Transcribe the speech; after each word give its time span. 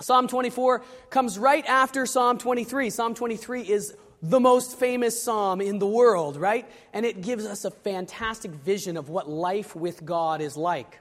Psalm 0.00 0.28
24 0.28 0.82
comes 1.10 1.38
right 1.38 1.64
after 1.66 2.06
Psalm 2.06 2.38
23. 2.38 2.90
Psalm 2.90 3.14
23 3.14 3.62
is 3.62 3.94
the 4.22 4.40
most 4.40 4.78
famous 4.78 5.22
psalm 5.22 5.60
in 5.60 5.78
the 5.78 5.86
world, 5.86 6.36
right? 6.36 6.68
And 6.92 7.04
it 7.04 7.20
gives 7.20 7.44
us 7.44 7.64
a 7.64 7.70
fantastic 7.70 8.50
vision 8.50 8.96
of 8.96 9.08
what 9.08 9.28
life 9.28 9.76
with 9.76 10.04
God 10.04 10.40
is 10.40 10.56
like. 10.56 10.98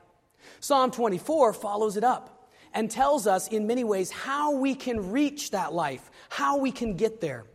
Psalm 0.60 0.92
24 0.92 1.54
follows 1.54 1.96
it 1.98 2.04
up 2.04 2.50
and 2.74 2.92
tells 2.92 3.26
us 3.26 3.48
in 3.48 3.68
many 3.68 3.84
ways 3.84 4.12
how 4.12 4.56
we 4.56 4.76
can 4.76 5.12
reach 5.12 5.52
that 5.52 5.74
life, 5.74 6.12
how 6.30 6.58
we 6.58 6.72
can 6.72 6.96
get 6.96 7.22
there. 7.22 7.46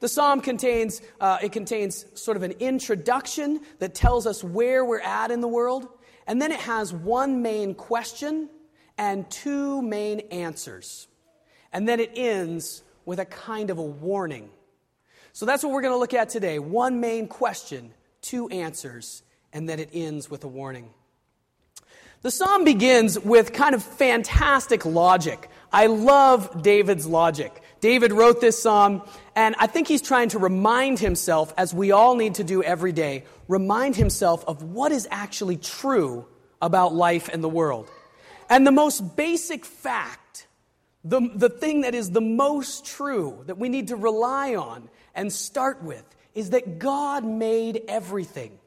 The 0.00 0.08
psalm 0.08 0.40
contains, 0.40 1.00
uh, 1.20 1.38
it 1.42 1.52
contains 1.52 2.04
sort 2.14 2.36
of 2.36 2.42
an 2.42 2.52
introduction 2.52 3.60
that 3.78 3.94
tells 3.94 4.26
us 4.26 4.44
where 4.44 4.84
we're 4.84 5.00
at 5.00 5.30
in 5.30 5.40
the 5.40 5.48
world, 5.48 5.88
and 6.26 6.40
then 6.40 6.52
it 6.52 6.60
has 6.60 6.92
one 6.92 7.42
main 7.42 7.74
question 7.74 8.48
and 9.02 9.28
two 9.28 9.82
main 9.82 10.20
answers. 10.30 11.08
And 11.72 11.88
then 11.88 11.98
it 11.98 12.12
ends 12.14 12.84
with 13.04 13.18
a 13.18 13.24
kind 13.24 13.70
of 13.70 13.78
a 13.78 13.82
warning. 13.82 14.48
So 15.32 15.44
that's 15.44 15.64
what 15.64 15.72
we're 15.72 15.82
going 15.82 15.94
to 15.94 15.98
look 15.98 16.14
at 16.14 16.28
today. 16.28 16.60
One 16.60 17.00
main 17.00 17.26
question, 17.26 17.94
two 18.20 18.48
answers, 18.50 19.24
and 19.52 19.68
then 19.68 19.80
it 19.80 19.90
ends 19.92 20.30
with 20.30 20.44
a 20.44 20.48
warning. 20.48 20.90
The 22.20 22.30
psalm 22.30 22.62
begins 22.64 23.18
with 23.18 23.52
kind 23.52 23.74
of 23.74 23.82
fantastic 23.82 24.84
logic. 24.86 25.50
I 25.72 25.86
love 25.86 26.62
David's 26.62 27.04
logic. 27.04 27.60
David 27.80 28.12
wrote 28.12 28.40
this 28.40 28.62
psalm, 28.62 29.02
and 29.34 29.56
I 29.58 29.66
think 29.66 29.88
he's 29.88 30.02
trying 30.02 30.28
to 30.28 30.38
remind 30.38 31.00
himself, 31.00 31.52
as 31.58 31.74
we 31.74 31.90
all 31.90 32.14
need 32.14 32.36
to 32.36 32.44
do 32.44 32.62
every 32.62 32.92
day, 32.92 33.24
remind 33.48 33.96
himself 33.96 34.44
of 34.46 34.62
what 34.62 34.92
is 34.92 35.08
actually 35.10 35.56
true 35.56 36.24
about 36.60 36.94
life 36.94 37.28
and 37.28 37.42
the 37.42 37.48
world. 37.48 37.90
And 38.52 38.66
the 38.66 38.70
most 38.70 39.16
basic 39.16 39.64
fact, 39.64 40.46
the, 41.02 41.26
the 41.34 41.48
thing 41.48 41.80
that 41.80 41.94
is 41.94 42.10
the 42.10 42.20
most 42.20 42.84
true 42.84 43.42
that 43.46 43.56
we 43.56 43.70
need 43.70 43.88
to 43.88 43.96
rely 43.96 44.56
on 44.56 44.90
and 45.14 45.32
start 45.32 45.82
with, 45.82 46.04
is 46.34 46.50
that 46.50 46.78
God 46.78 47.24
made 47.24 47.80
everything. 47.88 48.58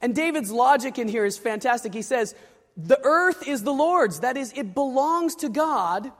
And 0.00 0.14
David's 0.14 0.52
logic 0.52 0.96
in 0.96 1.08
here 1.08 1.24
is 1.24 1.36
fantastic. 1.36 1.92
He 1.92 2.02
says, 2.02 2.36
The 2.76 3.00
earth 3.02 3.48
is 3.48 3.64
the 3.64 3.72
Lord's. 3.72 4.20
That 4.20 4.36
is, 4.36 4.52
it 4.54 4.74
belongs 4.74 5.34
to 5.36 5.48
God. 5.48 6.12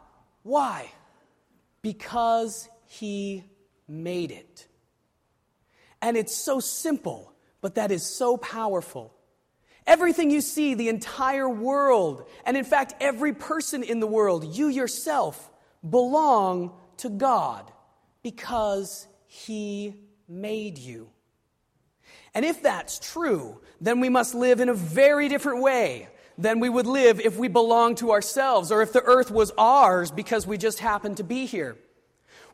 Why? 0.42 0.90
Because 1.80 2.68
He 2.86 3.44
made 3.86 4.32
it. 4.32 4.66
And 6.02 6.16
it's 6.16 6.34
so 6.34 6.58
simple, 6.58 7.32
but 7.60 7.76
that 7.76 7.92
is 7.92 8.04
so 8.04 8.36
powerful. 8.36 9.14
Everything 9.88 10.30
you 10.30 10.42
see, 10.42 10.74
the 10.74 10.90
entire 10.90 11.48
world, 11.48 12.28
and 12.44 12.58
in 12.58 12.64
fact, 12.64 12.94
every 13.00 13.32
person 13.32 13.82
in 13.82 14.00
the 14.00 14.06
world, 14.06 14.44
you 14.44 14.68
yourself, 14.68 15.50
belong 15.88 16.72
to 16.98 17.08
God 17.08 17.72
because 18.22 19.06
He 19.26 19.94
made 20.28 20.76
you. 20.76 21.08
And 22.34 22.44
if 22.44 22.62
that's 22.62 22.98
true, 22.98 23.62
then 23.80 24.00
we 24.00 24.10
must 24.10 24.34
live 24.34 24.60
in 24.60 24.68
a 24.68 24.74
very 24.74 25.26
different 25.30 25.62
way 25.62 26.08
than 26.36 26.60
we 26.60 26.68
would 26.68 26.86
live 26.86 27.18
if 27.18 27.38
we 27.38 27.48
belonged 27.48 27.96
to 27.96 28.12
ourselves 28.12 28.70
or 28.70 28.82
if 28.82 28.92
the 28.92 29.02
earth 29.02 29.30
was 29.30 29.52
ours 29.56 30.10
because 30.10 30.46
we 30.46 30.58
just 30.58 30.80
happened 30.80 31.16
to 31.16 31.24
be 31.24 31.46
here. 31.46 31.78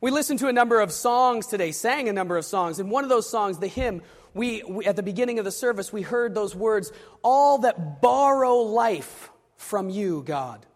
We 0.01 0.13
listened 0.13 0.39
to 0.39 0.49
a 0.49 0.53
number 0.53 0.81
of 0.81 0.93
songs 0.93 1.49
today, 1.49 1.73
sang 1.73 2.09
a 2.09 2.13
number 2.13 2.37
of 2.37 2.45
songs, 2.45 2.79
and 2.79 2.93
one 2.93 3.03
of 3.03 3.11
those 3.11 3.29
songs, 3.29 3.59
the 3.59 3.67
hymn, 3.67 4.03
we, 4.35 4.63
we, 4.65 4.85
at 4.85 4.97
the 4.97 5.03
beginning 5.03 5.39
of 5.39 5.45
the 5.45 5.53
service, 5.53 5.93
we 5.93 6.03
heard 6.03 6.35
those 6.35 6.55
words, 6.55 6.93
all 7.23 7.59
that 7.59 8.03
borrow 8.03 8.57
life 8.57 9.31
from 9.57 9.89
you, 9.89 10.23
God, 10.27 10.67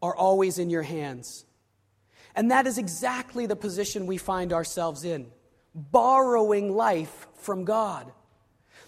are 0.00 0.14
always 0.14 0.58
in 0.58 0.70
your 0.70 0.82
hands. 0.82 1.44
And 2.34 2.52
that 2.52 2.68
is 2.68 2.78
exactly 2.78 3.46
the 3.46 3.56
position 3.56 4.06
we 4.06 4.16
find 4.16 4.52
ourselves 4.52 5.04
in, 5.04 5.26
borrowing 5.74 6.74
life 6.74 7.26
from 7.34 7.64
God. 7.64 8.12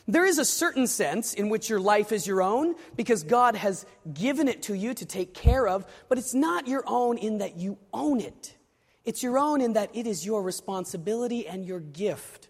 There 0.07 0.25
is 0.25 0.39
a 0.39 0.45
certain 0.45 0.87
sense 0.87 1.35
in 1.35 1.49
which 1.49 1.69
your 1.69 1.81
life 1.81 2.13
is 2.13 2.27
your 2.27 2.43
own 2.43 2.75
because 2.97 3.23
God 3.23 3.57
has 3.57 3.87
given 4.13 4.49
it 4.49 4.63
to 4.65 4.75
you 4.75 4.95
to 4.95 5.05
take 5.05 5.35
care 5.35 5.67
of, 5.67 5.87
but 6.09 6.19
it's 6.19 6.35
not 6.35 6.69
your 6.69 6.85
own 6.87 7.19
in 7.19 7.39
that 7.39 7.57
you 7.57 7.79
own 7.93 8.21
it. 8.21 8.57
It's 9.05 9.23
your 9.23 9.39
own 9.39 9.61
in 9.61 9.73
that 9.75 9.91
it 9.95 10.07
is 10.07 10.25
your 10.25 10.43
responsibility 10.43 11.47
and 11.47 11.65
your 11.65 11.81
gift 11.81 12.50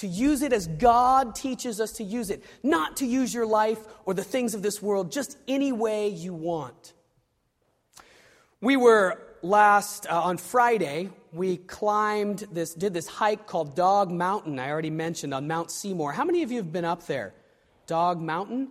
to 0.00 0.06
use 0.06 0.40
it 0.40 0.52
as 0.52 0.66
God 0.66 1.34
teaches 1.34 1.80
us 1.80 1.92
to 1.92 2.04
use 2.04 2.30
it, 2.30 2.42
not 2.62 2.96
to 2.98 3.06
use 3.06 3.34
your 3.34 3.46
life 3.46 3.78
or 4.06 4.14
the 4.14 4.24
things 4.24 4.54
of 4.54 4.62
this 4.62 4.80
world 4.80 5.12
just 5.12 5.36
any 5.46 5.72
way 5.72 6.08
you 6.08 6.32
want. 6.32 6.94
We 8.62 8.76
were 8.76 9.20
last 9.42 10.06
uh, 10.10 10.20
on 10.20 10.38
Friday, 10.38 11.10
we 11.32 11.58
climbed 11.58 12.46
this, 12.50 12.74
did 12.74 12.94
this 12.94 13.06
hike 13.06 13.46
called 13.46 13.76
Dog 13.76 14.10
Mountain, 14.10 14.58
I 14.58 14.70
already 14.70 14.90
mentioned 14.90 15.34
on 15.34 15.46
Mount 15.46 15.70
Seymour. 15.70 16.12
How 16.12 16.24
many 16.24 16.42
of 16.42 16.50
you 16.50 16.58
have 16.58 16.72
been 16.72 16.86
up 16.86 17.06
there? 17.06 17.34
Dog 17.86 18.20
Mountain? 18.20 18.70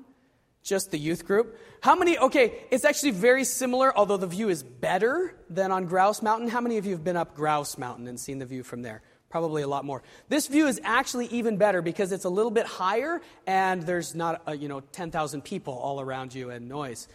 Just 0.63 0.89
the 0.89 0.97
youth 0.97 1.25
group? 1.25 1.57
How 1.81 1.95
many? 1.95 2.17
Okay, 2.17 2.63
it's 2.69 2.85
actually 2.85 3.11
very 3.11 3.43
similar, 3.43 3.95
although 3.97 4.17
the 4.17 4.27
view 4.27 4.49
is 4.49 4.61
better 4.61 5.35
than 5.49 5.71
on 5.71 5.85
Grouse 5.85 6.21
Mountain. 6.21 6.49
How 6.49 6.59
many 6.59 6.77
of 6.77 6.85
you 6.85 6.91
have 6.91 7.03
been 7.03 7.15
up 7.15 7.35
Grouse 7.35 7.77
Mountain 7.77 8.07
and 8.07 8.19
seen 8.19 8.39
the 8.39 8.45
view 8.45 8.63
from 8.63 8.81
there? 8.81 9.01
Probably 9.29 9.61
a 9.61 9.67
lot 9.67 9.85
more. 9.85 10.01
This 10.27 10.47
view 10.47 10.67
is 10.67 10.81
actually 10.83 11.27
even 11.27 11.57
better 11.57 11.81
because 11.81 12.11
it's 12.11 12.25
a 12.25 12.29
little 12.29 12.51
bit 12.51 12.65
higher 12.65 13.21
and 13.45 13.83
there's 13.83 14.15
not, 14.15 14.41
uh, 14.47 14.51
you 14.51 14.67
know, 14.67 14.79
10,000 14.79 15.43
people 15.43 15.73
all 15.73 16.01
around 16.01 16.33
you 16.33 16.49
and 16.49 16.67
noise. 16.67 17.07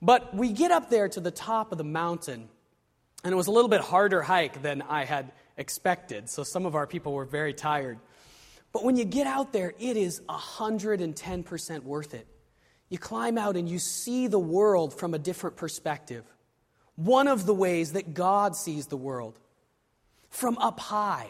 But 0.00 0.34
we 0.34 0.52
get 0.52 0.72
up 0.72 0.90
there 0.90 1.08
to 1.08 1.20
the 1.20 1.30
top 1.30 1.70
of 1.70 1.78
the 1.78 1.84
mountain 1.84 2.48
and 3.24 3.32
it 3.32 3.36
was 3.36 3.46
a 3.46 3.52
little 3.52 3.68
bit 3.68 3.80
harder 3.80 4.22
hike 4.22 4.62
than 4.62 4.82
I 4.82 5.04
had 5.04 5.30
expected, 5.56 6.28
so 6.28 6.42
some 6.42 6.66
of 6.66 6.74
our 6.74 6.86
people 6.86 7.12
were 7.12 7.24
very 7.24 7.54
tired. 7.54 7.98
But 8.72 8.84
when 8.84 8.96
you 8.96 9.04
get 9.04 9.26
out 9.26 9.52
there, 9.52 9.74
it 9.78 9.96
is 9.96 10.20
110% 10.28 11.82
worth 11.84 12.14
it. 12.14 12.26
You 12.88 12.98
climb 12.98 13.38
out 13.38 13.56
and 13.56 13.68
you 13.68 13.78
see 13.78 14.26
the 14.26 14.38
world 14.38 14.98
from 14.98 15.14
a 15.14 15.18
different 15.18 15.56
perspective. 15.56 16.24
One 16.96 17.28
of 17.28 17.46
the 17.46 17.54
ways 17.54 17.92
that 17.92 18.12
God 18.12 18.56
sees 18.56 18.86
the 18.86 18.96
world 18.96 19.38
from 20.30 20.58
up 20.58 20.80
high. 20.80 21.28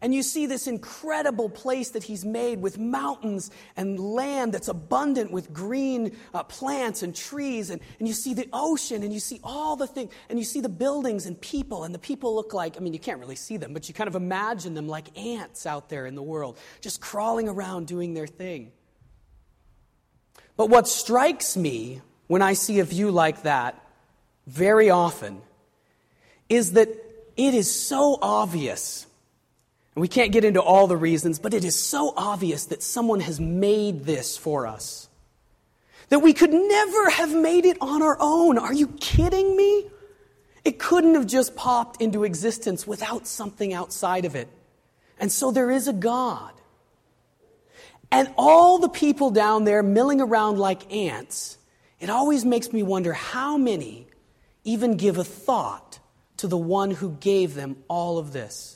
And 0.00 0.14
you 0.14 0.22
see 0.22 0.46
this 0.46 0.66
incredible 0.66 1.48
place 1.48 1.90
that 1.90 2.04
he's 2.04 2.24
made 2.24 2.60
with 2.60 2.78
mountains 2.78 3.50
and 3.76 3.98
land 3.98 4.52
that's 4.52 4.68
abundant 4.68 5.30
with 5.30 5.52
green 5.52 6.16
uh, 6.34 6.42
plants 6.42 7.02
and 7.02 7.14
trees. 7.14 7.70
And, 7.70 7.80
and 7.98 8.06
you 8.06 8.14
see 8.14 8.34
the 8.34 8.48
ocean 8.52 9.02
and 9.02 9.12
you 9.12 9.20
see 9.20 9.40
all 9.42 9.76
the 9.76 9.86
things. 9.86 10.12
And 10.28 10.38
you 10.38 10.44
see 10.44 10.60
the 10.60 10.68
buildings 10.68 11.26
and 11.26 11.40
people. 11.40 11.84
And 11.84 11.94
the 11.94 11.98
people 11.98 12.34
look 12.34 12.52
like, 12.52 12.76
I 12.76 12.80
mean, 12.80 12.92
you 12.92 12.98
can't 12.98 13.20
really 13.20 13.36
see 13.36 13.56
them, 13.56 13.72
but 13.72 13.88
you 13.88 13.94
kind 13.94 14.08
of 14.08 14.14
imagine 14.14 14.74
them 14.74 14.88
like 14.88 15.16
ants 15.18 15.66
out 15.66 15.88
there 15.88 16.06
in 16.06 16.14
the 16.14 16.22
world, 16.22 16.58
just 16.80 17.00
crawling 17.00 17.48
around 17.48 17.86
doing 17.86 18.14
their 18.14 18.26
thing. 18.26 18.72
But 20.56 20.70
what 20.70 20.88
strikes 20.88 21.56
me 21.56 22.00
when 22.26 22.42
I 22.42 22.54
see 22.54 22.80
a 22.80 22.84
view 22.84 23.10
like 23.10 23.42
that 23.42 23.82
very 24.46 24.90
often 24.90 25.42
is 26.48 26.72
that 26.72 26.88
it 27.36 27.54
is 27.54 27.72
so 27.72 28.18
obvious 28.22 29.06
and 29.96 30.02
we 30.02 30.08
can't 30.08 30.30
get 30.30 30.44
into 30.44 30.60
all 30.60 30.86
the 30.86 30.96
reasons, 30.96 31.38
but 31.38 31.54
it 31.54 31.64
is 31.64 31.74
so 31.74 32.12
obvious 32.18 32.66
that 32.66 32.82
someone 32.82 33.20
has 33.20 33.40
made 33.40 34.04
this 34.04 34.36
for 34.36 34.66
us. 34.66 35.08
That 36.10 36.18
we 36.18 36.34
could 36.34 36.52
never 36.52 37.08
have 37.08 37.34
made 37.34 37.64
it 37.64 37.78
on 37.80 38.02
our 38.02 38.18
own. 38.20 38.58
Are 38.58 38.74
you 38.74 38.88
kidding 39.00 39.56
me? 39.56 39.86
It 40.66 40.78
couldn't 40.78 41.14
have 41.14 41.26
just 41.26 41.56
popped 41.56 42.02
into 42.02 42.24
existence 42.24 42.86
without 42.86 43.26
something 43.26 43.72
outside 43.72 44.26
of 44.26 44.34
it. 44.34 44.48
And 45.18 45.32
so 45.32 45.50
there 45.50 45.70
is 45.70 45.88
a 45.88 45.94
God. 45.94 46.52
And 48.12 48.30
all 48.36 48.78
the 48.78 48.90
people 48.90 49.30
down 49.30 49.64
there 49.64 49.82
milling 49.82 50.20
around 50.20 50.58
like 50.58 50.92
ants, 50.92 51.56
it 52.00 52.10
always 52.10 52.44
makes 52.44 52.70
me 52.70 52.82
wonder 52.82 53.14
how 53.14 53.56
many 53.56 54.08
even 54.62 54.98
give 54.98 55.16
a 55.16 55.24
thought 55.24 56.00
to 56.36 56.48
the 56.48 56.58
one 56.58 56.90
who 56.90 57.12
gave 57.12 57.54
them 57.54 57.78
all 57.88 58.18
of 58.18 58.34
this. 58.34 58.75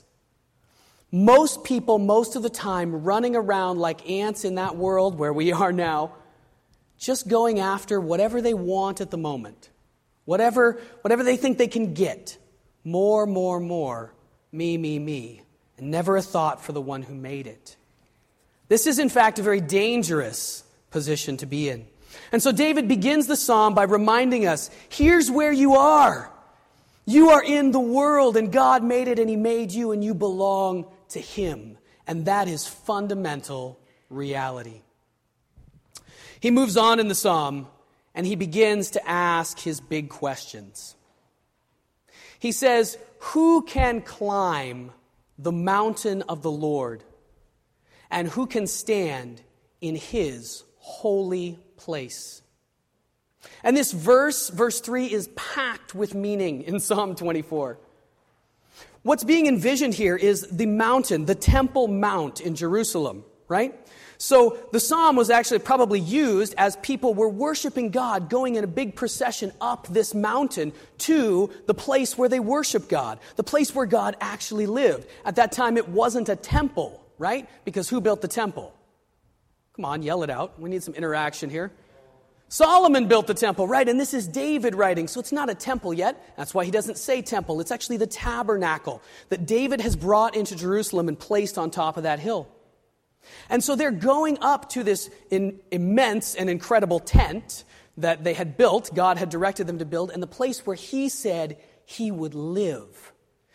Most 1.12 1.64
people, 1.64 1.98
most 1.98 2.36
of 2.36 2.42
the 2.42 2.50
time, 2.50 3.02
running 3.02 3.34
around 3.34 3.78
like 3.78 4.08
ants 4.08 4.44
in 4.44 4.56
that 4.56 4.76
world 4.76 5.18
where 5.18 5.32
we 5.32 5.52
are 5.52 5.72
now, 5.72 6.12
just 6.98 7.26
going 7.26 7.58
after 7.58 8.00
whatever 8.00 8.40
they 8.40 8.54
want 8.54 9.00
at 9.00 9.10
the 9.10 9.16
moment, 9.16 9.70
whatever, 10.24 10.80
whatever 11.00 11.24
they 11.24 11.36
think 11.36 11.58
they 11.58 11.68
can 11.68 11.94
get. 11.94 12.36
More, 12.84 13.26
more, 13.26 13.60
more, 13.60 14.14
me, 14.52 14.78
me, 14.78 14.98
me, 14.98 15.42
and 15.76 15.90
never 15.90 16.16
a 16.16 16.22
thought 16.22 16.62
for 16.64 16.72
the 16.72 16.80
one 16.80 17.02
who 17.02 17.14
made 17.14 17.46
it. 17.46 17.76
This 18.68 18.86
is, 18.86 18.98
in 18.98 19.08
fact, 19.08 19.38
a 19.38 19.42
very 19.42 19.60
dangerous 19.60 20.62
position 20.90 21.36
to 21.38 21.46
be 21.46 21.68
in. 21.68 21.86
And 22.32 22.42
so 22.42 22.52
David 22.52 22.88
begins 22.88 23.26
the 23.26 23.36
psalm 23.36 23.74
by 23.74 23.82
reminding 23.82 24.46
us 24.46 24.70
here's 24.88 25.30
where 25.30 25.52
you 25.52 25.74
are. 25.74 26.30
You 27.04 27.30
are 27.30 27.42
in 27.42 27.72
the 27.72 27.80
world, 27.80 28.36
and 28.36 28.52
God 28.52 28.84
made 28.84 29.08
it, 29.08 29.18
and 29.18 29.28
He 29.28 29.36
made 29.36 29.72
you, 29.72 29.90
and 29.90 30.04
you 30.04 30.14
belong 30.14 30.86
to 31.10 31.20
Him. 31.20 31.78
And 32.06 32.26
that 32.26 32.48
is 32.48 32.66
fundamental 32.66 33.78
reality. 34.08 34.82
He 36.40 36.50
moves 36.50 36.76
on 36.76 36.98
in 36.98 37.08
the 37.08 37.14
psalm 37.14 37.68
and 38.14 38.26
he 38.26 38.34
begins 38.34 38.90
to 38.92 39.08
ask 39.08 39.58
his 39.60 39.80
big 39.80 40.08
questions. 40.08 40.96
He 42.38 42.52
says, 42.52 42.98
Who 43.18 43.62
can 43.62 44.00
climb 44.00 44.92
the 45.38 45.52
mountain 45.52 46.22
of 46.22 46.42
the 46.42 46.50
Lord? 46.50 47.04
And 48.10 48.26
who 48.28 48.46
can 48.46 48.66
stand 48.66 49.42
in 49.80 49.94
his 49.94 50.64
holy 50.78 51.60
place? 51.76 52.42
And 53.62 53.76
this 53.76 53.92
verse, 53.92 54.50
verse 54.50 54.80
3, 54.80 55.06
is 55.06 55.28
packed 55.36 55.94
with 55.94 56.14
meaning 56.14 56.62
in 56.62 56.80
Psalm 56.80 57.14
24. 57.14 57.78
What's 59.02 59.24
being 59.24 59.46
envisioned 59.46 59.94
here 59.94 60.16
is 60.16 60.46
the 60.50 60.66
mountain, 60.66 61.24
the 61.24 61.34
Temple 61.34 61.88
Mount 61.88 62.40
in 62.40 62.54
Jerusalem, 62.54 63.24
right? 63.48 63.74
So 64.18 64.58
the 64.72 64.80
psalm 64.80 65.16
was 65.16 65.30
actually 65.30 65.60
probably 65.60 65.98
used 65.98 66.54
as 66.58 66.76
people 66.76 67.14
were 67.14 67.30
worshiping 67.30 67.90
God, 67.90 68.28
going 68.28 68.56
in 68.56 68.64
a 68.64 68.66
big 68.66 68.94
procession 68.94 69.52
up 69.62 69.86
this 69.88 70.14
mountain 70.14 70.74
to 70.98 71.50
the 71.66 71.72
place 71.72 72.18
where 72.18 72.28
they 72.28 72.40
worship 72.40 72.90
God, 72.90 73.18
the 73.36 73.42
place 73.42 73.74
where 73.74 73.86
God 73.86 74.16
actually 74.20 74.66
lived. 74.66 75.08
At 75.24 75.36
that 75.36 75.52
time, 75.52 75.78
it 75.78 75.88
wasn't 75.88 76.28
a 76.28 76.36
temple, 76.36 77.02
right? 77.16 77.48
Because 77.64 77.88
who 77.88 78.02
built 78.02 78.20
the 78.20 78.28
temple? 78.28 78.74
Come 79.76 79.86
on, 79.86 80.02
yell 80.02 80.22
it 80.22 80.28
out. 80.28 80.60
We 80.60 80.68
need 80.68 80.82
some 80.82 80.94
interaction 80.94 81.48
here. 81.48 81.72
Solomon 82.52 83.06
built 83.06 83.28
the 83.28 83.34
temple, 83.34 83.68
right? 83.68 83.88
And 83.88 83.98
this 83.98 84.12
is 84.12 84.26
David 84.26 84.74
writing, 84.74 85.06
so 85.06 85.20
it's 85.20 85.30
not 85.30 85.48
a 85.48 85.54
temple 85.54 85.94
yet. 85.94 86.34
That's 86.36 86.52
why 86.52 86.64
he 86.64 86.72
doesn't 86.72 86.98
say 86.98 87.22
temple. 87.22 87.60
It's 87.60 87.70
actually 87.70 87.98
the 87.98 88.08
tabernacle 88.08 89.00
that 89.28 89.46
David 89.46 89.80
has 89.80 89.94
brought 89.94 90.34
into 90.34 90.56
Jerusalem 90.56 91.06
and 91.06 91.16
placed 91.16 91.58
on 91.58 91.70
top 91.70 91.96
of 91.96 92.02
that 92.02 92.18
hill. 92.18 92.48
And 93.48 93.62
so 93.62 93.76
they're 93.76 93.92
going 93.92 94.36
up 94.40 94.68
to 94.70 94.82
this 94.82 95.10
in, 95.30 95.60
immense 95.70 96.34
and 96.34 96.50
incredible 96.50 96.98
tent 96.98 97.62
that 97.98 98.24
they 98.24 98.34
had 98.34 98.56
built, 98.56 98.92
God 98.92 99.16
had 99.16 99.28
directed 99.28 99.68
them 99.68 99.78
to 99.78 99.84
build, 99.84 100.10
and 100.10 100.20
the 100.20 100.26
place 100.26 100.66
where 100.66 100.74
He 100.74 101.08
said 101.08 101.56
He 101.84 102.10
would 102.10 102.34
live. 102.34 103.12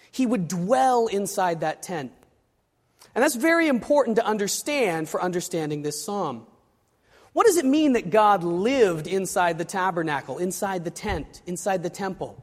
He 0.09 0.25
would 0.25 0.47
dwell 0.47 1.07
inside 1.07 1.59
that 1.59 1.83
tent. 1.83 2.13
And 3.13 3.21
that's 3.21 3.36
very 3.36 3.68
important 3.68 4.15
to 4.15 4.25
understand 4.25 5.09
for 5.09 5.21
understanding 5.21 5.81
this 5.81 6.01
psalm. 6.01 6.47
What 7.36 7.48
does 7.48 7.58
it 7.58 7.66
mean 7.66 7.92
that 7.94 8.12
God 8.12 8.46
lived 8.46 9.08
inside 9.08 9.58
the 9.58 9.66
tabernacle, 9.66 10.38
inside 10.38 10.86
the 10.86 10.90
tent, 10.90 11.42
inside 11.46 11.84
the 11.84 11.90
temple? 11.90 12.42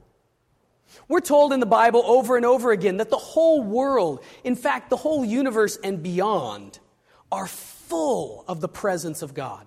We're 1.09 1.21
told 1.21 1.55
in 1.55 1.61
the 1.61 1.65
Bible 1.67 2.03
over 2.05 2.37
and 2.37 2.45
over 2.45 2.73
again 2.73 2.99
that 2.99 3.09
the 3.09 3.17
whole 3.17 3.63
world, 3.63 4.23
in 4.45 4.55
fact, 4.55 4.91
the 4.91 4.99
whole 4.99 5.25
universe 5.25 5.79
and 5.83 6.03
beyond, 6.03 6.79
are 7.33 7.47
full 7.47 8.45
of 8.47 8.61
the 8.61 8.69
presence 8.69 9.23
of 9.23 9.33
God. 9.33 9.67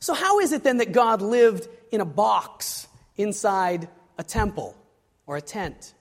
So, 0.00 0.12
how 0.12 0.38
is 0.40 0.52
it 0.52 0.64
then 0.64 0.76
that 0.76 0.92
God 0.92 1.22
lived 1.22 1.66
in 1.90 2.02
a 2.02 2.04
box 2.04 2.86
inside 3.16 3.88
a 4.18 4.22
temple 4.22 4.76
or 5.26 5.38
a 5.38 5.40
tent? 5.40 5.94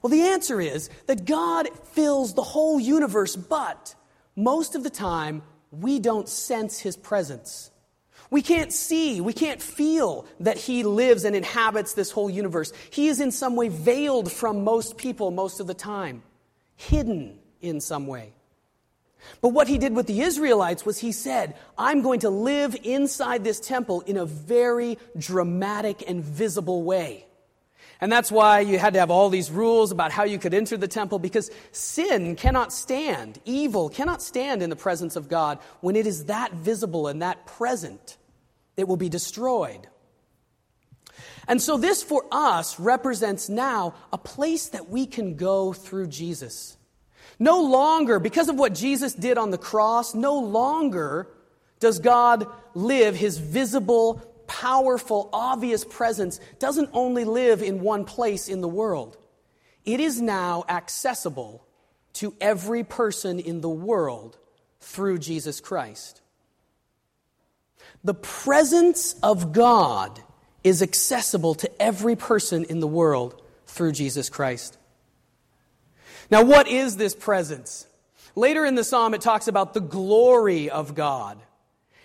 Well, 0.00 0.10
the 0.10 0.22
answer 0.22 0.58
is 0.58 0.88
that 1.04 1.26
God 1.26 1.68
fills 1.88 2.32
the 2.32 2.42
whole 2.42 2.80
universe, 2.80 3.36
but 3.36 3.94
most 4.34 4.74
of 4.74 4.82
the 4.82 4.88
time, 4.88 5.42
we 5.80 5.98
don't 5.98 6.28
sense 6.28 6.78
his 6.78 6.96
presence. 6.96 7.70
We 8.30 8.42
can't 8.42 8.72
see, 8.72 9.20
we 9.20 9.32
can't 9.32 9.62
feel 9.62 10.26
that 10.40 10.56
he 10.56 10.82
lives 10.82 11.24
and 11.24 11.36
inhabits 11.36 11.94
this 11.94 12.10
whole 12.10 12.30
universe. 12.30 12.72
He 12.90 13.08
is 13.08 13.20
in 13.20 13.30
some 13.30 13.54
way 13.54 13.68
veiled 13.68 14.32
from 14.32 14.64
most 14.64 14.96
people 14.96 15.30
most 15.30 15.60
of 15.60 15.66
the 15.66 15.74
time, 15.74 16.22
hidden 16.76 17.38
in 17.60 17.80
some 17.80 18.06
way. 18.06 18.32
But 19.40 19.50
what 19.50 19.68
he 19.68 19.78
did 19.78 19.94
with 19.94 20.06
the 20.06 20.20
Israelites 20.20 20.84
was 20.84 20.98
he 20.98 21.12
said, 21.12 21.54
I'm 21.78 22.02
going 22.02 22.20
to 22.20 22.30
live 22.30 22.76
inside 22.82 23.44
this 23.44 23.60
temple 23.60 24.02
in 24.02 24.16
a 24.16 24.26
very 24.26 24.98
dramatic 25.16 26.02
and 26.06 26.22
visible 26.22 26.82
way. 26.82 27.26
And 28.00 28.10
that's 28.10 28.30
why 28.30 28.60
you 28.60 28.78
had 28.78 28.94
to 28.94 29.00
have 29.00 29.10
all 29.10 29.30
these 29.30 29.50
rules 29.50 29.92
about 29.92 30.12
how 30.12 30.24
you 30.24 30.38
could 30.38 30.54
enter 30.54 30.76
the 30.76 30.88
temple 30.88 31.18
because 31.18 31.50
sin 31.72 32.36
cannot 32.36 32.72
stand, 32.72 33.38
evil 33.44 33.88
cannot 33.88 34.22
stand 34.22 34.62
in 34.62 34.70
the 34.70 34.76
presence 34.76 35.16
of 35.16 35.28
God 35.28 35.58
when 35.80 35.96
it 35.96 36.06
is 36.06 36.26
that 36.26 36.52
visible 36.52 37.06
and 37.06 37.22
that 37.22 37.46
present. 37.46 38.16
It 38.76 38.88
will 38.88 38.96
be 38.96 39.08
destroyed. 39.08 39.86
And 41.46 41.60
so, 41.60 41.76
this 41.76 42.02
for 42.02 42.24
us 42.32 42.80
represents 42.80 43.48
now 43.48 43.94
a 44.12 44.18
place 44.18 44.68
that 44.68 44.88
we 44.88 45.06
can 45.06 45.36
go 45.36 45.72
through 45.72 46.08
Jesus. 46.08 46.76
No 47.38 47.60
longer, 47.62 48.18
because 48.18 48.48
of 48.48 48.56
what 48.56 48.74
Jesus 48.74 49.12
did 49.12 49.38
on 49.38 49.50
the 49.50 49.58
cross, 49.58 50.14
no 50.14 50.38
longer 50.38 51.28
does 51.80 51.98
God 51.98 52.46
live 52.74 53.14
his 53.14 53.38
visible, 53.38 54.22
powerful, 54.46 55.28
obvious 55.32 55.84
presence, 55.84 56.40
doesn't 56.58 56.90
only 56.92 57.24
live 57.24 57.62
in 57.62 57.80
one 57.80 58.04
place 58.04 58.48
in 58.48 58.60
the 58.60 58.68
world. 58.68 59.16
It 59.84 60.00
is 60.00 60.20
now 60.20 60.64
accessible 60.68 61.66
to 62.14 62.34
every 62.40 62.84
person 62.84 63.38
in 63.38 63.60
the 63.60 63.68
world 63.68 64.38
through 64.80 65.18
Jesus 65.18 65.60
Christ. 65.60 66.22
The 68.02 68.14
presence 68.14 69.14
of 69.22 69.52
God 69.52 70.20
is 70.62 70.82
accessible 70.82 71.54
to 71.56 71.82
every 71.82 72.16
person 72.16 72.64
in 72.64 72.80
the 72.80 72.86
world 72.86 73.40
through 73.66 73.92
Jesus 73.92 74.28
Christ. 74.28 74.78
Now, 76.30 76.42
what 76.42 76.68
is 76.68 76.96
this 76.96 77.14
presence? 77.14 77.86
Later 78.34 78.64
in 78.64 78.74
the 78.74 78.84
psalm, 78.84 79.14
it 79.14 79.20
talks 79.20 79.48
about 79.48 79.74
the 79.74 79.80
glory 79.80 80.70
of 80.70 80.94
God. 80.94 81.38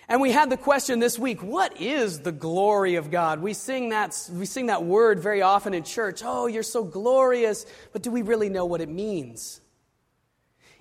And 0.10 0.22
we 0.22 0.32
had 0.32 0.50
the 0.50 0.58
question 0.58 1.00
this 1.00 1.20
week, 1.20 1.44
what 1.44 1.80
is 1.80 2.22
the 2.22 2.32
glory 2.32 2.96
of 2.96 3.12
God? 3.12 3.42
We 3.42 3.54
sing 3.54 3.90
that, 3.90 4.20
we 4.34 4.48
sing 4.48 4.66
that 4.66 4.84
word 4.84 5.20
very 5.20 5.44
often 5.44 5.76
in 5.76 5.84
church. 5.84 6.24
Oh, 6.26 6.48
you're 6.48 6.64
so 6.64 6.84
glorious. 6.84 7.68
But 7.94 8.02
do 8.02 8.10
we 8.10 8.24
really 8.24 8.50
know 8.50 8.66
what 8.66 8.82
it 8.82 8.90
means? 8.90 9.62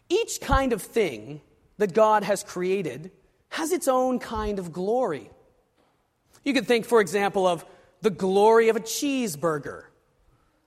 Each 0.08 0.40
kind 0.40 0.72
of 0.72 0.80
thing 0.80 1.42
that 1.76 1.92
God 1.92 2.22
has 2.22 2.42
created 2.42 3.10
has 3.50 3.70
its 3.70 3.86
own 3.86 4.18
kind 4.18 4.58
of 4.58 4.72
glory. 4.72 5.30
You 6.42 6.54
could 6.54 6.66
think, 6.66 6.86
for 6.86 7.02
example, 7.02 7.46
of 7.46 7.66
the 8.00 8.10
glory 8.10 8.70
of 8.70 8.76
a 8.76 8.80
cheeseburger. 8.80 9.84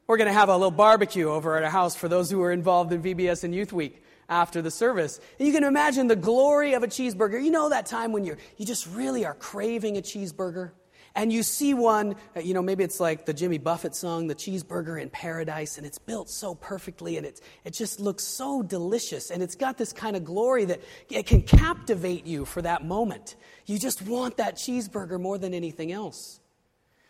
We're 0.05 0.17
going 0.17 0.27
to 0.27 0.33
have 0.33 0.49
a 0.49 0.53
little 0.53 0.69
barbecue 0.69 1.27
over 1.27 1.57
at 1.57 1.63
our 1.63 1.69
house 1.71 1.95
for 1.95 2.07
those 2.07 2.29
who 2.29 2.43
are 2.43 2.51
involved 2.51 2.93
in 2.93 3.01
VBS 3.01 3.43
and 3.43 3.55
Youth 3.55 3.73
Week 3.73 4.03
after 4.31 4.62
the 4.62 4.72
service. 4.72 5.19
You 5.38 5.51
can 5.51 5.63
imagine 5.63 6.07
the 6.07 6.16
glory 6.16 6.73
of 6.73 6.81
a 6.81 6.88
cheeseburger. 6.88 7.44
You 7.44 7.52
know 7.52 7.69
that 7.69 7.85
time 7.85 8.14
when 8.14 8.23
you're, 8.23 8.38
you 8.57 8.66
just 8.66 8.88
really 8.88 9.26
are 9.26 9.35
craving 9.35 9.97
a 9.97 10.02
cheeseburger? 10.02 10.71
And 11.14 11.31
you 11.33 11.44
see 11.44 11.73
one, 11.73 12.16
uh, 12.38 12.40
you 12.40 12.54
know, 12.54 12.61
maybe 12.61 12.85
it's 12.85 13.02
like 13.02 13.26
the 13.26 13.33
Jimmy 13.33 13.57
Buffett 13.57 13.94
song, 13.94 14.28
The 14.28 14.35
Cheeseburger 14.35 15.02
in 15.02 15.09
Paradise, 15.09 15.78
and 15.78 15.85
it's 15.85 15.97
built 15.97 16.30
so 16.30 16.56
perfectly 16.56 17.18
and 17.18 17.26
it's, 17.26 17.42
it 17.66 17.73
just 17.73 18.00
looks 18.00 18.23
so 18.23 18.64
delicious. 18.64 19.30
And 19.30 19.44
it's 19.44 19.56
got 19.56 19.78
this 19.78 19.92
kind 19.92 20.16
of 20.16 20.23
glory 20.23 20.64
that 20.66 20.80
it 21.09 21.26
can 21.26 21.42
captivate 21.42 22.26
you 22.26 22.45
for 22.45 22.61
that 22.61 22.85
moment. 22.85 23.35
You 23.66 23.78
just 23.78 24.02
want 24.02 24.38
that 24.38 24.56
cheeseburger 24.56 25.19
more 25.19 25.38
than 25.38 25.54
anything 25.54 25.92
else. 25.92 26.40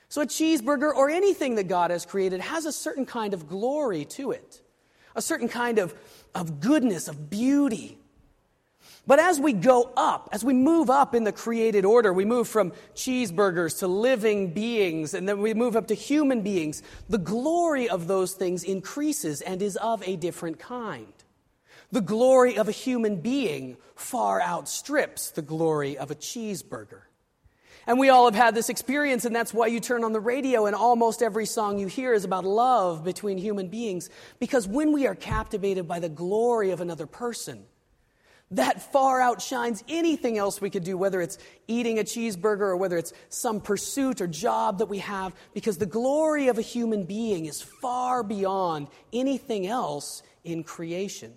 So, 0.09 0.21
a 0.21 0.25
cheeseburger 0.25 0.93
or 0.93 1.09
anything 1.09 1.55
that 1.55 1.69
God 1.69 1.89
has 1.91 2.05
created 2.05 2.41
has 2.41 2.65
a 2.65 2.71
certain 2.73 3.05
kind 3.05 3.33
of 3.33 3.47
glory 3.47 4.03
to 4.05 4.31
it, 4.31 4.61
a 5.15 5.21
certain 5.21 5.49
kind 5.49 5.79
of, 5.79 5.93
of 6.33 6.59
goodness, 6.59 7.07
of 7.07 7.29
beauty. 7.29 7.97
But 9.07 9.19
as 9.19 9.39
we 9.39 9.53
go 9.53 9.91
up, 9.97 10.29
as 10.31 10.43
we 10.43 10.53
move 10.53 10.89
up 10.89 11.15
in 11.15 11.23
the 11.23 11.31
created 11.31 11.85
order, 11.85 12.13
we 12.13 12.25
move 12.25 12.47
from 12.47 12.71
cheeseburgers 12.93 13.79
to 13.79 13.87
living 13.87 14.53
beings, 14.53 15.13
and 15.13 15.27
then 15.27 15.41
we 15.41 15.53
move 15.53 15.75
up 15.75 15.87
to 15.87 15.95
human 15.95 16.41
beings, 16.41 16.83
the 17.09 17.17
glory 17.17 17.89
of 17.89 18.07
those 18.07 18.33
things 18.33 18.63
increases 18.63 19.41
and 19.41 19.61
is 19.61 19.75
of 19.77 20.07
a 20.07 20.15
different 20.15 20.59
kind. 20.59 21.13
The 21.91 22.01
glory 22.01 22.57
of 22.57 22.69
a 22.69 22.71
human 22.71 23.17
being 23.17 23.77
far 23.95 24.41
outstrips 24.41 25.31
the 25.31 25.41
glory 25.41 25.97
of 25.97 26.11
a 26.11 26.15
cheeseburger. 26.15 27.01
And 27.87 27.97
we 27.97 28.09
all 28.09 28.25
have 28.25 28.35
had 28.35 28.53
this 28.53 28.69
experience, 28.69 29.25
and 29.25 29.35
that's 29.35 29.53
why 29.53 29.67
you 29.67 29.79
turn 29.79 30.03
on 30.03 30.13
the 30.13 30.19
radio, 30.19 30.67
and 30.67 30.75
almost 30.75 31.23
every 31.23 31.45
song 31.45 31.79
you 31.79 31.87
hear 31.87 32.13
is 32.13 32.23
about 32.23 32.45
love 32.45 33.03
between 33.03 33.37
human 33.37 33.69
beings. 33.69 34.09
Because 34.39 34.67
when 34.67 34.91
we 34.91 35.07
are 35.07 35.15
captivated 35.15 35.87
by 35.87 35.99
the 35.99 36.09
glory 36.09 36.71
of 36.71 36.81
another 36.81 37.07
person, 37.07 37.63
that 38.51 38.91
far 38.91 39.19
outshines 39.21 39.83
anything 39.87 40.37
else 40.37 40.61
we 40.61 40.69
could 40.69 40.83
do, 40.83 40.97
whether 40.97 41.21
it's 41.21 41.37
eating 41.67 41.97
a 41.97 42.03
cheeseburger 42.03 42.61
or 42.61 42.77
whether 42.77 42.97
it's 42.97 43.13
some 43.29 43.61
pursuit 43.61 44.21
or 44.21 44.27
job 44.27 44.79
that 44.79 44.87
we 44.87 44.99
have, 44.99 45.33
because 45.53 45.77
the 45.77 45.85
glory 45.85 46.49
of 46.49 46.57
a 46.57 46.61
human 46.61 47.05
being 47.05 47.45
is 47.45 47.61
far 47.61 48.21
beyond 48.21 48.89
anything 49.11 49.65
else 49.65 50.21
in 50.43 50.63
creation. 50.63 51.33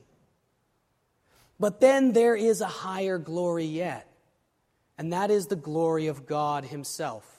But 1.59 1.81
then 1.81 2.13
there 2.13 2.35
is 2.35 2.61
a 2.61 2.67
higher 2.67 3.17
glory 3.17 3.65
yet 3.65 4.09
and 4.99 5.13
that 5.13 5.31
is 5.31 5.47
the 5.47 5.57
glory 5.57 6.07
of 6.07 6.27
God 6.27 6.65
Himself. 6.65 7.31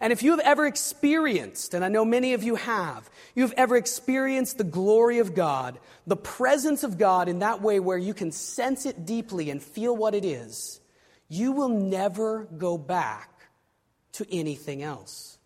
And 0.00 0.12
if 0.12 0.22
you 0.22 0.30
have 0.32 0.40
ever 0.40 0.66
experienced, 0.66 1.74
and 1.74 1.84
I 1.84 1.88
know 1.88 2.04
many 2.04 2.34
of 2.34 2.42
you 2.42 2.54
have, 2.56 3.08
you 3.34 3.42
have 3.42 3.54
ever 3.56 3.76
experienced 3.76 4.58
the 4.58 4.64
glory 4.64 5.18
of 5.18 5.34
God, 5.34 5.78
the 6.06 6.16
presence 6.16 6.84
of 6.84 6.98
God 6.98 7.28
in 7.28 7.40
that 7.40 7.60
way 7.60 7.80
where 7.80 7.98
you 7.98 8.14
can 8.14 8.32
sense 8.32 8.86
it 8.86 9.04
deeply 9.04 9.50
and 9.50 9.62
feel 9.62 9.96
what 9.96 10.14
it 10.14 10.24
is, 10.24 10.80
you 11.28 11.52
will 11.52 11.68
never 11.68 12.44
go 12.44 12.78
back 12.78 13.30
to 14.12 14.26
anything 14.30 14.82
else. 14.82 15.38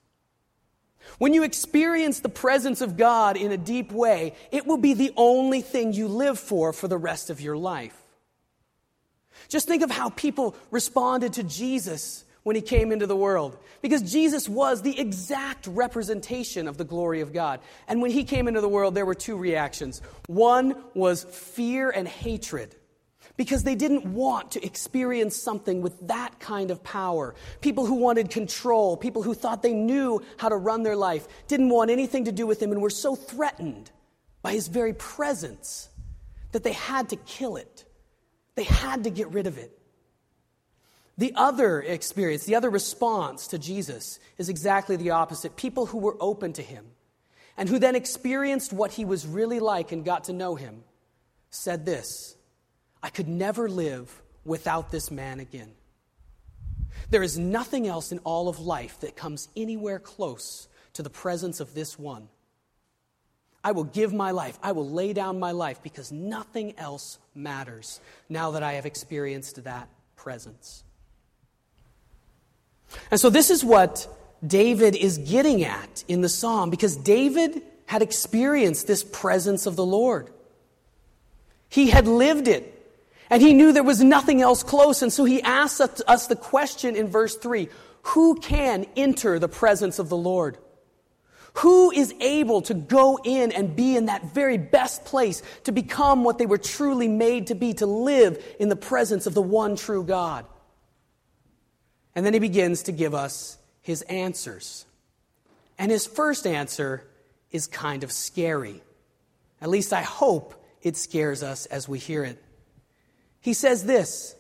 When 1.17 1.33
you 1.33 1.43
experience 1.43 2.21
the 2.21 2.29
presence 2.29 2.81
of 2.81 2.97
God 2.97 3.37
in 3.37 3.51
a 3.51 3.57
deep 3.57 3.93
way, 3.93 4.35
it 4.53 4.67
will 4.67 4.77
be 4.77 4.95
the 4.95 5.13
only 5.17 5.63
thing 5.63 5.93
you 5.93 6.07
live 6.07 6.39
for 6.39 6.73
for 6.73 6.87
the 6.87 6.99
rest 6.99 7.31
of 7.31 7.41
your 7.41 7.57
life. 7.57 7.98
Just 9.49 9.67
think 9.67 9.83
of 9.83 9.91
how 9.91 10.11
people 10.11 10.55
responded 10.71 11.35
to 11.35 11.43
Jesus 11.43 12.25
when 12.43 12.57
he 12.57 12.63
came 12.63 12.93
into 12.93 13.07
the 13.07 13.17
world. 13.17 13.57
Because 13.83 14.03
Jesus 14.03 14.49
was 14.49 14.83
the 14.83 14.99
exact 14.99 15.67
representation 15.67 16.69
of 16.69 16.77
the 16.77 16.85
glory 16.85 17.21
of 17.21 17.33
God. 17.33 17.61
And 17.87 18.03
when 18.03 18.11
he 18.11 18.25
came 18.25 18.49
into 18.49 18.61
the 18.61 18.69
world, 18.69 18.95
there 18.95 19.07
were 19.07 19.15
two 19.15 19.37
reactions. 19.37 20.03
One 20.27 20.77
was 20.95 21.25
fear 21.25 21.91
and 21.91 22.09
hatred 22.09 22.75
because 23.37 23.63
they 23.63 23.77
didn't 23.77 24.05
want 24.05 24.51
to 24.51 24.65
experience 24.65 25.37
something 25.37 25.81
with 25.81 26.09
that 26.09 26.39
kind 26.41 26.71
of 26.71 26.83
power. 26.83 27.35
People 27.61 27.87
who 27.87 27.95
wanted 27.95 28.31
control, 28.31 28.97
people 28.97 29.23
who 29.23 29.33
thought 29.33 29.63
they 29.63 29.73
knew 29.73 30.21
how 30.37 30.49
to 30.49 30.57
run 30.57 30.83
their 30.83 30.97
life, 30.97 31.29
didn't 31.47 31.69
want 31.69 31.91
anything 31.91 32.25
to 32.25 32.33
do 32.33 32.47
with 32.47 32.61
him 32.61 32.73
and 32.73 32.83
were 32.83 32.91
so 32.91 33.15
threatened 33.15 33.91
by 34.43 34.53
his 34.53 34.69
very 34.69 34.93
presence 34.93 35.89
that 36.53 36.65
they 36.65 36.73
had 36.73 37.09
to 37.11 37.17
kill 37.17 37.57
it. 37.57 37.85
They 38.59 38.65
had 38.65 39.05
to 39.05 39.11
get 39.11 39.29
rid 39.29 39.47
of 39.47 39.57
it. 39.57 39.71
The 41.17 41.33
other 41.37 41.81
experience, 41.81 42.45
the 42.45 42.57
other 42.57 42.71
response 42.71 43.47
to 43.47 43.59
Jesus 43.59 44.19
is 44.37 44.49
exactly 44.49 44.97
the 44.97 45.11
opposite. 45.11 45.55
People 45.55 45.87
who 45.87 45.99
were 45.99 46.17
open 46.19 46.55
to 46.55 46.63
him 46.63 46.85
and 47.57 47.69
who 47.69 47.79
then 47.79 47.95
experienced 47.95 48.73
what 48.73 48.91
he 48.91 49.05
was 49.05 49.29
really 49.29 49.61
like 49.61 49.93
and 49.93 50.05
got 50.05 50.25
to 50.25 50.33
know 50.33 50.57
him 50.57 50.83
said 51.51 51.87
this 51.87 52.35
I 53.01 53.11
could 53.11 53.29
never 53.29 53.69
live 53.69 54.21
without 54.45 54.91
this 54.91 55.13
man 55.13 55.39
again. 55.39 55.71
There 57.11 57.23
is 57.23 57.39
nothing 57.39 57.87
else 57.87 58.11
in 58.11 58.19
all 58.25 58.49
of 58.49 58.59
life 58.59 58.99
that 59.03 59.15
comes 59.15 59.49
anywhere 59.57 60.01
close 60.01 60.67
to 60.95 61.05
the 61.05 61.11
presence 61.11 61.61
of 61.61 61.75
this 61.75 61.97
one. 61.97 62.29
I 63.63 63.73
will 63.73 63.85
give 63.85 64.13
my 64.13 64.31
life. 64.31 64.59
I 64.63 64.73
will 64.73 64.89
lay 64.89 65.13
down 65.13 65.41
my 65.41 65.51
life 65.51 65.83
because 65.83 66.13
nothing 66.13 66.75
else 66.79 67.19
matters 67.35 68.01
now 68.29 68.53
that 68.53 68.63
I 68.63 68.75
have 68.75 68.87
experienced 68.87 69.63
that 69.65 69.89
presence. 70.17 70.85
And 73.11 73.21
so, 73.21 73.31
this 73.31 73.51
is 73.51 73.65
what 73.65 74.07
David 74.47 74.97
is 74.97 75.19
getting 75.19 75.65
at 75.65 76.05
in 76.09 76.21
the 76.21 76.29
psalm 76.29 76.71
because 76.71 76.97
David 76.97 77.63
had 77.87 78.03
experienced 78.03 78.87
this 78.87 79.03
presence 79.03 79.67
of 79.67 79.77
the 79.77 79.85
Lord. 79.85 80.31
He 81.69 81.91
had 81.91 82.07
lived 82.07 82.49
it. 82.49 82.75
And 83.31 83.43
he 83.43 83.53
knew 83.53 83.73
there 83.73 83.83
was 83.83 84.03
nothing 84.03 84.41
else 84.41 84.63
close. 84.63 85.03
And 85.03 85.13
so 85.13 85.25
he 85.25 85.43
asks 85.43 85.81
us 86.07 86.27
the 86.27 86.37
question 86.37 86.97
in 86.97 87.09
verse 87.09 87.37
3 87.37 87.69
Who 88.03 88.37
can 88.37 88.87
enter 88.97 89.39
the 89.39 89.49
presence 89.49 89.99
of 89.99 90.09
the 90.09 90.17
Lord? 90.17 90.57
Who 91.55 91.91
is 91.91 92.15
able 92.21 92.63
to 92.63 92.75
go 92.75 93.19
in 93.25 93.53
and 93.53 93.75
be 93.75 93.97
in 93.97 94.07
that 94.07 94.33
very 94.33 94.59
best 94.59 95.05
place 95.05 95.43
to 95.65 95.73
become 95.73 96.25
what 96.25 96.39
they 96.39 96.47
were 96.47 96.59
truly 96.59 97.09
made 97.09 97.49
to 97.49 97.55
be, 97.55 97.75
to 97.75 97.87
live 97.87 98.43
in 98.61 98.69
the 98.69 98.77
presence 98.77 99.27
of 99.27 99.35
the 99.35 99.43
one 99.43 99.77
true 99.77 100.05
God? 100.05 100.47
And 102.15 102.25
then 102.25 102.33
he 102.33 102.39
begins 102.39 102.85
to 102.85 102.93
give 102.93 103.15
us 103.15 103.59
his 103.81 104.03
answers. 104.03 104.87
And 105.79 105.91
his 105.91 106.07
first 106.07 106.47
answer 106.47 107.09
is 107.51 107.67
kind 107.67 108.05
of 108.05 108.13
scary. 108.13 108.83
At 109.61 109.71
least 109.71 109.93
I 109.93 110.03
hope 110.03 110.55
it 110.83 110.97
scares 110.97 111.43
us 111.43 111.67
as 111.67 111.89
we 111.89 111.99
hear 111.99 112.25
it. 112.25 112.43
He 113.41 113.55
says 113.55 113.85
this 113.85 114.35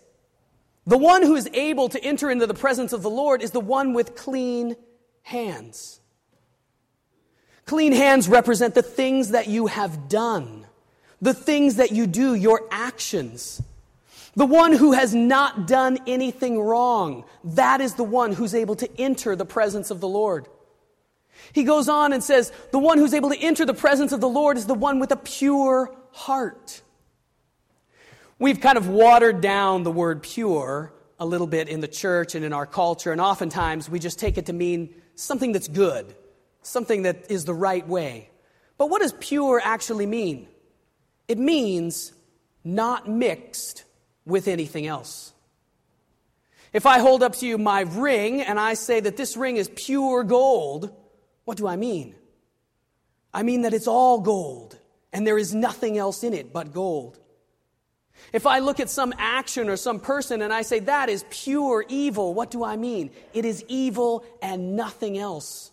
The 0.86 0.98
one 0.98 1.22
who 1.22 1.34
is 1.36 1.48
able 1.52 1.88
to 1.90 2.02
enter 2.02 2.30
into 2.30 2.46
the 2.46 2.54
presence 2.54 2.92
of 2.92 3.02
the 3.02 3.10
Lord 3.10 3.42
is 3.42 3.52
the 3.52 3.60
one 3.60 3.92
with 3.94 4.16
clean 4.16 4.76
hands. 5.22 6.00
Clean 7.68 7.92
hands 7.92 8.30
represent 8.30 8.74
the 8.74 8.82
things 8.82 9.32
that 9.32 9.46
you 9.46 9.66
have 9.66 10.08
done, 10.08 10.64
the 11.20 11.34
things 11.34 11.76
that 11.76 11.92
you 11.92 12.06
do, 12.06 12.34
your 12.34 12.62
actions. 12.70 13.62
The 14.34 14.46
one 14.46 14.72
who 14.72 14.92
has 14.92 15.14
not 15.14 15.66
done 15.66 15.98
anything 16.06 16.58
wrong, 16.58 17.24
that 17.44 17.82
is 17.82 17.92
the 17.92 18.04
one 18.04 18.32
who's 18.32 18.54
able 18.54 18.74
to 18.76 18.88
enter 18.98 19.36
the 19.36 19.44
presence 19.44 19.90
of 19.90 20.00
the 20.00 20.08
Lord. 20.08 20.48
He 21.52 21.62
goes 21.62 21.90
on 21.90 22.14
and 22.14 22.24
says, 22.24 22.52
The 22.72 22.78
one 22.78 22.96
who's 22.96 23.12
able 23.12 23.28
to 23.28 23.38
enter 23.38 23.66
the 23.66 23.74
presence 23.74 24.12
of 24.12 24.22
the 24.22 24.30
Lord 24.30 24.56
is 24.56 24.64
the 24.64 24.72
one 24.72 24.98
with 24.98 25.12
a 25.12 25.16
pure 25.16 25.94
heart. 26.12 26.80
We've 28.38 28.60
kind 28.60 28.78
of 28.78 28.88
watered 28.88 29.42
down 29.42 29.82
the 29.82 29.92
word 29.92 30.22
pure 30.22 30.94
a 31.20 31.26
little 31.26 31.46
bit 31.46 31.68
in 31.68 31.80
the 31.80 31.88
church 31.88 32.34
and 32.34 32.46
in 32.46 32.54
our 32.54 32.64
culture, 32.64 33.12
and 33.12 33.20
oftentimes 33.20 33.90
we 33.90 33.98
just 33.98 34.18
take 34.18 34.38
it 34.38 34.46
to 34.46 34.54
mean 34.54 34.94
something 35.16 35.52
that's 35.52 35.68
good, 35.68 36.14
something 36.68 37.02
that 37.02 37.30
is 37.30 37.44
the 37.44 37.54
right 37.54 37.86
way. 37.86 38.30
But 38.76 38.90
what 38.90 39.02
does 39.02 39.12
pure 39.12 39.60
actually 39.62 40.06
mean? 40.06 40.48
It 41.26 41.38
means 41.38 42.12
not 42.64 43.08
mixed 43.08 43.84
with 44.24 44.48
anything 44.48 44.86
else. 44.86 45.32
If 46.72 46.86
I 46.86 46.98
hold 46.98 47.22
up 47.22 47.34
to 47.36 47.46
you 47.46 47.58
my 47.58 47.80
ring 47.80 48.42
and 48.42 48.60
I 48.60 48.74
say 48.74 49.00
that 49.00 49.16
this 49.16 49.36
ring 49.36 49.56
is 49.56 49.70
pure 49.74 50.22
gold, 50.22 50.94
what 51.44 51.56
do 51.56 51.66
I 51.66 51.76
mean? 51.76 52.14
I 53.32 53.42
mean 53.42 53.62
that 53.62 53.72
it's 53.72 53.88
all 53.88 54.20
gold 54.20 54.78
and 55.12 55.26
there 55.26 55.38
is 55.38 55.54
nothing 55.54 55.96
else 55.96 56.22
in 56.22 56.34
it 56.34 56.52
but 56.52 56.72
gold. 56.72 57.18
If 58.32 58.46
I 58.46 58.58
look 58.58 58.80
at 58.80 58.90
some 58.90 59.14
action 59.16 59.68
or 59.68 59.76
some 59.76 60.00
person 60.00 60.42
and 60.42 60.52
I 60.52 60.62
say 60.62 60.80
that 60.80 61.08
is 61.08 61.24
pure 61.30 61.84
evil, 61.88 62.34
what 62.34 62.50
do 62.50 62.64
I 62.64 62.76
mean? 62.76 63.10
It 63.32 63.44
is 63.44 63.64
evil 63.68 64.24
and 64.42 64.76
nothing 64.76 65.16
else. 65.16 65.70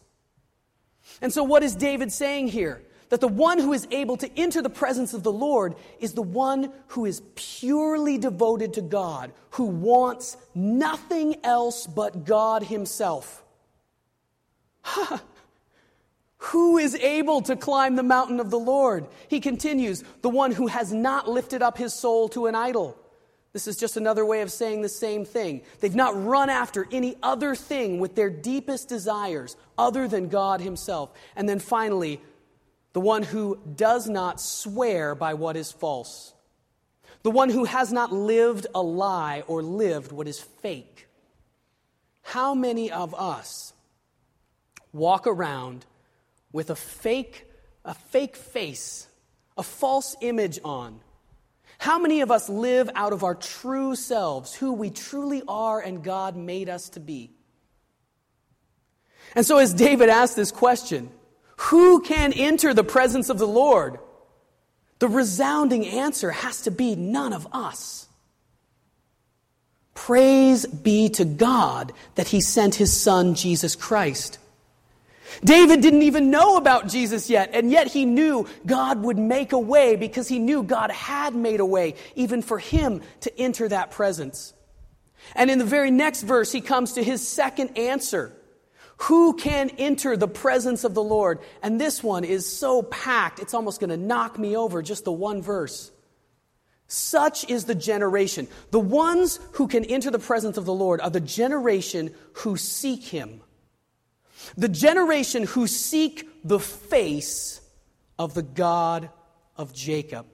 And 1.21 1.31
so, 1.31 1.43
what 1.43 1.63
is 1.63 1.75
David 1.75 2.11
saying 2.11 2.49
here? 2.49 2.81
That 3.09 3.21
the 3.21 3.27
one 3.27 3.59
who 3.59 3.71
is 3.73 3.87
able 3.91 4.17
to 4.17 4.29
enter 4.37 4.61
the 4.61 4.69
presence 4.69 5.13
of 5.13 5.21
the 5.21 5.31
Lord 5.31 5.75
is 5.99 6.13
the 6.13 6.23
one 6.23 6.71
who 6.87 7.05
is 7.05 7.21
purely 7.35 8.17
devoted 8.17 8.73
to 8.73 8.81
God, 8.81 9.31
who 9.51 9.65
wants 9.65 10.37
nothing 10.55 11.35
else 11.43 11.85
but 11.85 12.25
God 12.25 12.63
Himself. 12.63 13.43
Who 16.49 16.77
is 16.77 16.93
able 16.95 17.41
to 17.43 17.55
climb 17.55 17.95
the 17.95 18.03
mountain 18.03 18.39
of 18.39 18.51
the 18.51 18.59
Lord? 18.59 19.07
He 19.27 19.39
continues, 19.39 20.03
the 20.21 20.29
one 20.29 20.51
who 20.51 20.67
has 20.67 20.93
not 20.93 21.27
lifted 21.27 21.63
up 21.63 21.75
his 21.75 21.91
soul 21.91 22.29
to 22.29 22.45
an 22.45 22.53
idol. 22.53 22.95
This 23.55 23.69
is 23.69 23.77
just 23.77 23.95
another 23.95 24.25
way 24.25 24.41
of 24.41 24.51
saying 24.51 24.81
the 24.81 24.89
same 24.89 25.23
thing. 25.23 25.61
They've 25.79 25.95
not 25.95 26.21
run 26.25 26.49
after 26.49 26.85
any 26.91 27.15
other 27.23 27.55
thing 27.55 28.01
with 28.01 28.13
their 28.13 28.29
deepest 28.29 28.89
desires 28.89 29.55
other 29.77 30.09
than 30.09 30.27
God 30.27 30.59
Himself. 30.59 31.09
And 31.37 31.47
then 31.47 31.59
finally, 31.59 32.19
the 32.91 32.99
one 32.99 33.23
who 33.23 33.57
does 33.77 34.09
not 34.09 34.41
swear 34.41 35.15
by 35.15 35.35
what 35.35 35.55
is 35.55 35.71
false. 35.71 36.33
The 37.23 37.31
one 37.31 37.49
who 37.49 37.63
has 37.63 37.93
not 37.93 38.11
lived 38.11 38.67
a 38.75 38.81
lie 38.81 39.45
or 39.47 39.63
lived 39.63 40.11
what 40.11 40.27
is 40.27 40.41
fake. 40.41 41.07
How 42.23 42.55
many 42.55 42.91
of 42.91 43.15
us 43.15 43.71
walk 44.91 45.27
around 45.27 45.85
with 46.51 46.69
a 46.71 46.75
fake, 46.75 47.47
a 47.85 47.93
fake 47.93 48.35
face, 48.35 49.07
a 49.57 49.63
false 49.63 50.13
image 50.19 50.59
on? 50.65 50.99
How 51.85 51.99
many 51.99 52.21
of 52.21 52.31
us 52.31 52.49
live 52.49 52.89
out 52.95 53.13
of 53.13 53.23
our 53.23 53.35
true 53.35 53.95
selves, 53.95 54.55
who 54.55 54.73
we 54.73 54.89
truly 54.89 55.43
are 55.47 55.79
and 55.79 56.03
God 56.03 56.35
made 56.35 56.67
us 56.67 56.89
to 56.89 56.99
be? 56.99 57.29
And 59.35 59.45
so, 59.45 59.59
as 59.59 59.71
David 59.71 60.09
asked 60.09 60.35
this 60.35 60.51
question, 60.51 61.11
who 61.57 62.01
can 62.01 62.33
enter 62.33 62.73
the 62.73 62.83
presence 62.83 63.29
of 63.29 63.37
the 63.37 63.47
Lord? 63.47 63.99
The 64.97 65.07
resounding 65.07 65.85
answer 65.85 66.31
has 66.31 66.63
to 66.63 66.71
be 66.71 66.95
none 66.95 67.33
of 67.33 67.47
us. 67.53 68.07
Praise 69.93 70.65
be 70.65 71.09
to 71.09 71.23
God 71.23 71.93
that 72.15 72.29
He 72.29 72.41
sent 72.41 72.73
His 72.73 72.99
Son, 72.99 73.35
Jesus 73.35 73.75
Christ. 73.75 74.39
David 75.43 75.81
didn't 75.81 76.03
even 76.03 76.29
know 76.29 76.57
about 76.57 76.87
Jesus 76.87 77.29
yet, 77.29 77.51
and 77.53 77.71
yet 77.71 77.87
he 77.87 78.05
knew 78.05 78.47
God 78.65 79.01
would 79.03 79.17
make 79.17 79.51
a 79.51 79.59
way 79.59 79.95
because 79.95 80.27
he 80.27 80.39
knew 80.39 80.63
God 80.63 80.91
had 80.91 81.35
made 81.35 81.59
a 81.59 81.65
way, 81.65 81.95
even 82.15 82.41
for 82.41 82.59
him 82.59 83.01
to 83.21 83.39
enter 83.39 83.67
that 83.67 83.91
presence. 83.91 84.53
And 85.35 85.49
in 85.49 85.59
the 85.59 85.65
very 85.65 85.91
next 85.91 86.23
verse, 86.23 86.51
he 86.51 86.61
comes 86.61 86.93
to 86.93 87.03
his 87.03 87.27
second 87.27 87.77
answer. 87.77 88.31
Who 88.97 89.33
can 89.33 89.71
enter 89.71 90.15
the 90.15 90.27
presence 90.27 90.83
of 90.83 90.93
the 90.93 91.03
Lord? 91.03 91.39
And 91.61 91.81
this 91.81 92.01
one 92.03 92.23
is 92.23 92.45
so 92.45 92.81
packed, 92.83 93.39
it's 93.39 93.53
almost 93.53 93.79
going 93.79 93.89
to 93.89 93.97
knock 93.97 94.39
me 94.39 94.55
over, 94.55 94.81
just 94.81 95.03
the 95.03 95.11
one 95.11 95.41
verse. 95.41 95.91
Such 96.87 97.49
is 97.49 97.65
the 97.65 97.75
generation. 97.75 98.47
The 98.71 98.79
ones 98.79 99.39
who 99.53 99.67
can 99.67 99.83
enter 99.85 100.11
the 100.11 100.19
presence 100.19 100.57
of 100.57 100.65
the 100.65 100.73
Lord 100.73 101.01
are 101.01 101.09
the 101.09 101.19
generation 101.19 102.13
who 102.33 102.57
seek 102.57 103.03
him 103.03 103.41
the 104.57 104.69
generation 104.69 105.43
who 105.43 105.67
seek 105.67 106.27
the 106.43 106.59
face 106.59 107.61
of 108.17 108.33
the 108.33 108.43
God 108.43 109.09
of 109.57 109.73
Jacob. 109.73 110.25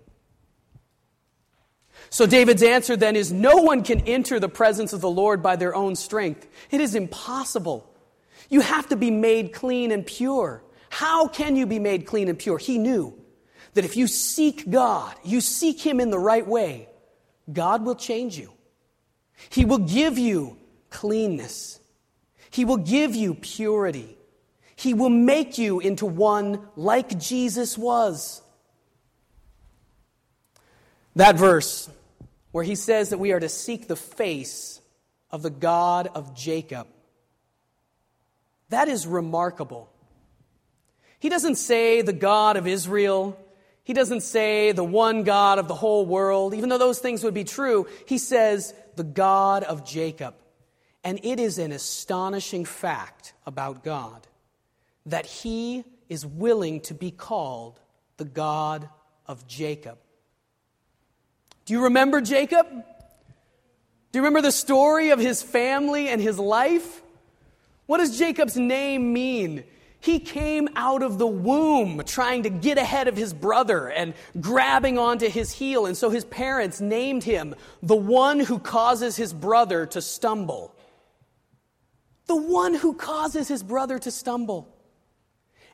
So 2.09 2.25
David's 2.25 2.63
answer 2.63 2.97
then 2.97 3.15
is 3.15 3.31
no 3.31 3.57
one 3.57 3.83
can 3.83 4.01
enter 4.01 4.39
the 4.39 4.49
presence 4.49 4.91
of 4.91 5.01
the 5.01 5.09
Lord 5.09 5.41
by 5.41 5.55
their 5.55 5.73
own 5.73 5.95
strength. 5.95 6.47
It 6.69 6.81
is 6.81 6.95
impossible. 6.95 7.87
You 8.49 8.61
have 8.61 8.89
to 8.89 8.95
be 8.95 9.11
made 9.11 9.53
clean 9.53 9.91
and 9.91 10.05
pure. 10.05 10.63
How 10.89 11.27
can 11.27 11.55
you 11.55 11.65
be 11.65 11.79
made 11.79 12.05
clean 12.05 12.27
and 12.27 12.37
pure? 12.37 12.57
He 12.57 12.77
knew 12.77 13.17
that 13.75 13.85
if 13.85 13.95
you 13.95 14.07
seek 14.07 14.69
God, 14.69 15.15
you 15.23 15.39
seek 15.39 15.79
Him 15.79 16.01
in 16.01 16.09
the 16.09 16.19
right 16.19 16.45
way, 16.45 16.89
God 17.51 17.85
will 17.85 17.95
change 17.95 18.37
you. 18.37 18.51
He 19.49 19.63
will 19.63 19.79
give 19.79 20.17
you 20.17 20.57
cleanness. 20.89 21.79
He 22.51 22.65
will 22.65 22.77
give 22.77 23.15
you 23.15 23.33
purity. 23.33 24.17
He 24.75 24.93
will 24.93 25.09
make 25.09 25.57
you 25.57 25.79
into 25.79 26.05
one 26.05 26.67
like 26.75 27.17
Jesus 27.17 27.77
was. 27.77 28.41
That 31.15 31.35
verse 31.35 31.89
where 32.51 32.63
he 32.63 32.75
says 32.75 33.09
that 33.09 33.17
we 33.17 33.31
are 33.31 33.39
to 33.39 33.49
seek 33.49 33.87
the 33.87 33.95
face 33.95 34.81
of 35.29 35.41
the 35.41 35.49
God 35.49 36.07
of 36.07 36.35
Jacob, 36.35 36.87
that 38.69 38.87
is 38.87 39.07
remarkable. 39.07 39.89
He 41.19 41.29
doesn't 41.29 41.55
say 41.55 42.01
the 42.01 42.13
God 42.13 42.57
of 42.57 42.67
Israel. 42.67 43.37
He 43.83 43.93
doesn't 43.93 44.21
say 44.21 44.71
the 44.71 44.83
one 44.83 45.23
God 45.23 45.59
of 45.59 45.67
the 45.67 45.75
whole 45.75 46.05
world, 46.05 46.53
even 46.53 46.69
though 46.69 46.77
those 46.77 46.99
things 46.99 47.23
would 47.23 47.33
be 47.33 47.43
true. 47.43 47.87
He 48.07 48.17
says 48.17 48.73
the 48.95 49.03
God 49.03 49.63
of 49.63 49.85
Jacob. 49.85 50.33
And 51.03 51.19
it 51.23 51.39
is 51.39 51.57
an 51.57 51.71
astonishing 51.71 52.65
fact 52.65 53.33
about 53.45 53.83
God 53.83 54.27
that 55.05 55.25
he 55.25 55.83
is 56.09 56.25
willing 56.25 56.81
to 56.81 56.93
be 56.93 57.09
called 57.09 57.79
the 58.17 58.25
God 58.25 58.87
of 59.27 59.47
Jacob. 59.47 59.97
Do 61.65 61.73
you 61.73 61.83
remember 61.83 62.21
Jacob? 62.21 62.67
Do 62.69 64.19
you 64.19 64.21
remember 64.21 64.41
the 64.41 64.51
story 64.51 65.09
of 65.11 65.19
his 65.19 65.41
family 65.41 66.09
and 66.09 66.21
his 66.21 66.37
life? 66.37 67.01
What 67.85 67.97
does 67.97 68.17
Jacob's 68.17 68.57
name 68.57 69.13
mean? 69.13 69.63
He 70.01 70.19
came 70.19 70.67
out 70.75 71.03
of 71.03 71.17
the 71.19 71.27
womb 71.27 72.01
trying 72.05 72.43
to 72.43 72.49
get 72.49 72.77
ahead 72.77 73.07
of 73.07 73.15
his 73.15 73.33
brother 73.33 73.87
and 73.87 74.13
grabbing 74.39 74.97
onto 74.97 75.29
his 75.29 75.51
heel. 75.51 75.85
And 75.85 75.95
so 75.95 76.09
his 76.09 76.25
parents 76.25 76.81
named 76.81 77.23
him 77.23 77.55
the 77.83 77.95
one 77.95 78.39
who 78.39 78.59
causes 78.59 79.15
his 79.15 79.31
brother 79.31 79.85
to 79.87 80.01
stumble. 80.01 80.75
The 82.31 82.37
one 82.37 82.73
who 82.73 82.93
causes 82.93 83.49
his 83.49 83.61
brother 83.61 83.99
to 83.99 84.09
stumble. 84.09 84.73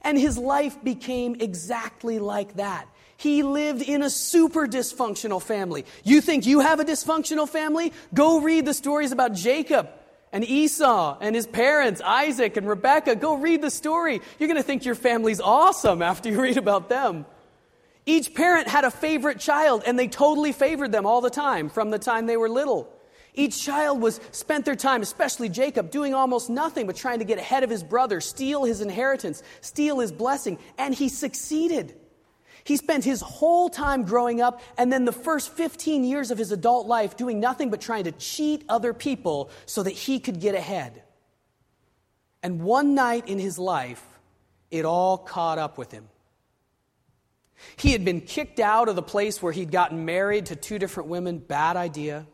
And 0.02 0.18
his 0.18 0.40
life 0.40 0.84
became 0.84 1.36
exactly 1.40 2.18
like 2.18 2.56
that. 2.56 2.88
He 3.16 3.44
lived 3.44 3.84
in 3.84 4.02
a 4.02 4.10
super 4.10 4.66
dysfunctional 4.66 5.40
family. 5.40 5.86
You 6.04 6.20
think 6.20 6.48
you 6.48 6.62
have 6.62 6.80
a 6.80 6.84
dysfunctional 6.84 7.48
family? 7.48 7.94
Go 8.12 8.42
read 8.42 8.66
the 8.66 8.74
stories 8.74 9.12
about 9.12 9.36
Jacob 9.36 9.88
and 10.32 10.44
Esau 10.44 11.20
and 11.22 11.36
his 11.36 11.46
parents, 11.46 12.02
Isaac 12.02 12.58
and 12.58 12.68
Rebekah. 12.68 13.18
Go 13.18 13.38
read 13.38 13.62
the 13.62 13.70
story. 13.70 14.20
You're 14.40 14.50
going 14.50 14.58
to 14.58 14.64
think 14.64 14.84
your 14.84 14.96
family's 14.96 15.40
awesome 15.40 16.02
after 16.02 16.30
you 16.30 16.42
read 16.48 16.58
about 16.58 16.90
them. 16.90 17.28
Each 18.08 18.34
parent 18.34 18.68
had 18.68 18.84
a 18.84 18.90
favorite 18.90 19.40
child, 19.40 19.84
and 19.86 20.00
they 20.00 20.08
totally 20.08 20.54
favored 20.54 20.92
them 20.92 21.06
all 21.06 21.22
the 21.22 21.30
time 21.30 21.70
from 21.70 21.92
the 21.92 22.00
time 22.00 22.26
they 22.26 22.36
were 22.36 22.50
little. 22.50 22.92
Each 23.38 23.64
child 23.64 24.02
was 24.02 24.20
spent 24.32 24.66
their 24.66 24.76
time, 24.76 25.04
especially 25.04 25.48
Jacob, 25.48 25.92
doing 25.92 26.16
almost 26.16 26.50
nothing 26.50 26.88
but 26.88 26.96
trying 26.96 27.20
to 27.20 27.26
get 27.26 27.38
ahead 27.38 27.64
of 27.64 27.70
his 27.70 27.84
brother, 27.84 28.20
steal 28.20 28.64
his 28.64 28.82
inheritance, 28.82 29.44
steal 29.62 30.00
his 30.00 30.12
blessing, 30.12 30.58
and 30.80 30.94
he 30.94 31.08
succeeded. 31.08 31.96
He 32.64 32.78
spent 32.78 33.06
his 33.06 33.22
whole 33.22 33.70
time 33.70 34.04
growing 34.04 34.42
up 34.42 34.60
and 34.76 34.92
then 34.92 35.06
the 35.06 35.12
first 35.12 35.54
15 35.54 36.04
years 36.04 36.32
of 36.32 36.40
his 36.40 36.52
adult 36.52 36.88
life 36.88 37.16
doing 37.16 37.40
nothing 37.40 37.70
but 37.70 37.80
trying 37.80 38.06
to 38.06 38.12
cheat 38.12 38.66
other 38.68 38.92
people 38.92 39.52
so 39.68 39.84
that 39.84 39.92
he 39.92 40.20
could 40.20 40.42
get 40.42 40.56
ahead. 40.56 41.04
And 42.42 42.62
one 42.62 42.96
night 42.96 43.28
in 43.28 43.38
his 43.38 43.60
life, 43.60 44.04
it 44.72 44.84
all 44.84 45.20
caught 45.20 45.60
up 45.60 45.78
with 45.78 45.92
him. 45.92 46.10
He 47.78 47.92
had 47.92 48.04
been 48.04 48.22
kicked 48.22 48.60
out 48.60 48.90
of 48.90 48.96
the 48.96 49.04
place 49.04 49.42
where 49.44 49.54
he'd 49.54 49.72
gotten 49.72 50.06
married 50.06 50.48
to 50.48 50.56
two 50.56 50.80
different 50.80 51.08
women. 51.08 51.38
Bad 51.38 51.78
idea. 51.78 52.26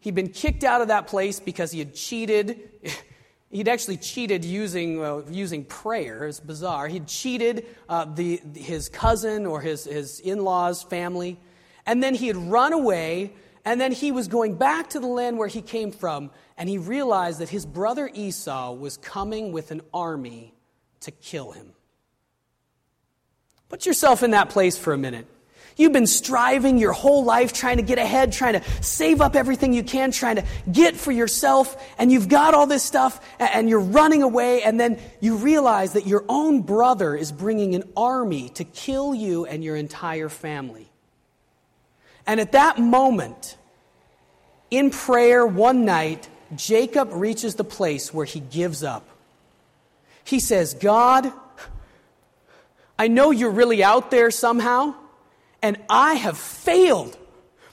He'd 0.00 0.14
been 0.14 0.28
kicked 0.28 0.64
out 0.64 0.82
of 0.82 0.88
that 0.88 1.06
place 1.06 1.40
because 1.40 1.72
he 1.72 1.78
had 1.78 1.94
cheated. 1.94 2.70
He'd 3.50 3.68
actually 3.68 3.96
cheated 3.96 4.44
using, 4.44 5.02
uh, 5.02 5.22
using 5.30 5.64
prayer. 5.64 6.26
It's 6.26 6.40
bizarre. 6.40 6.88
He'd 6.88 7.06
cheated 7.06 7.66
uh, 7.88 8.04
the, 8.04 8.40
his 8.54 8.88
cousin 8.88 9.46
or 9.46 9.60
his, 9.60 9.84
his 9.84 10.20
in 10.20 10.42
law's 10.42 10.82
family. 10.82 11.38
And 11.86 12.02
then 12.02 12.14
he 12.14 12.26
had 12.26 12.36
run 12.36 12.72
away. 12.72 13.32
And 13.64 13.80
then 13.80 13.92
he 13.92 14.12
was 14.12 14.28
going 14.28 14.56
back 14.56 14.90
to 14.90 15.00
the 15.00 15.06
land 15.06 15.38
where 15.38 15.48
he 15.48 15.62
came 15.62 15.90
from. 15.90 16.30
And 16.56 16.68
he 16.68 16.78
realized 16.78 17.38
that 17.40 17.48
his 17.48 17.64
brother 17.64 18.10
Esau 18.12 18.72
was 18.72 18.96
coming 18.96 19.52
with 19.52 19.70
an 19.70 19.80
army 19.94 20.54
to 21.00 21.10
kill 21.10 21.52
him. 21.52 21.72
Put 23.68 23.86
yourself 23.86 24.22
in 24.22 24.32
that 24.32 24.50
place 24.50 24.78
for 24.78 24.92
a 24.92 24.98
minute. 24.98 25.26
You've 25.78 25.92
been 25.92 26.06
striving 26.06 26.78
your 26.78 26.92
whole 26.92 27.22
life 27.24 27.52
trying 27.52 27.76
to 27.76 27.82
get 27.82 27.98
ahead, 27.98 28.32
trying 28.32 28.54
to 28.54 28.62
save 28.82 29.20
up 29.20 29.36
everything 29.36 29.74
you 29.74 29.82
can, 29.82 30.10
trying 30.10 30.36
to 30.36 30.44
get 30.72 30.96
for 30.96 31.12
yourself, 31.12 31.76
and 31.98 32.10
you've 32.10 32.30
got 32.30 32.54
all 32.54 32.66
this 32.66 32.82
stuff, 32.82 33.20
and 33.38 33.68
you're 33.68 33.80
running 33.80 34.22
away, 34.22 34.62
and 34.62 34.80
then 34.80 34.98
you 35.20 35.36
realize 35.36 35.92
that 35.92 36.06
your 36.06 36.24
own 36.30 36.62
brother 36.62 37.14
is 37.14 37.30
bringing 37.30 37.74
an 37.74 37.84
army 37.94 38.48
to 38.50 38.64
kill 38.64 39.14
you 39.14 39.44
and 39.44 39.62
your 39.62 39.76
entire 39.76 40.30
family. 40.30 40.88
And 42.26 42.40
at 42.40 42.52
that 42.52 42.78
moment, 42.78 43.58
in 44.70 44.88
prayer 44.88 45.46
one 45.46 45.84
night, 45.84 46.26
Jacob 46.56 47.10
reaches 47.12 47.56
the 47.56 47.64
place 47.64 48.14
where 48.14 48.24
he 48.24 48.40
gives 48.40 48.82
up. 48.82 49.06
He 50.24 50.40
says, 50.40 50.72
God, 50.72 51.30
I 52.98 53.08
know 53.08 53.30
you're 53.30 53.50
really 53.50 53.84
out 53.84 54.10
there 54.10 54.30
somehow 54.30 54.94
and 55.66 55.78
I 55.90 56.14
have 56.14 56.38
failed. 56.38 57.18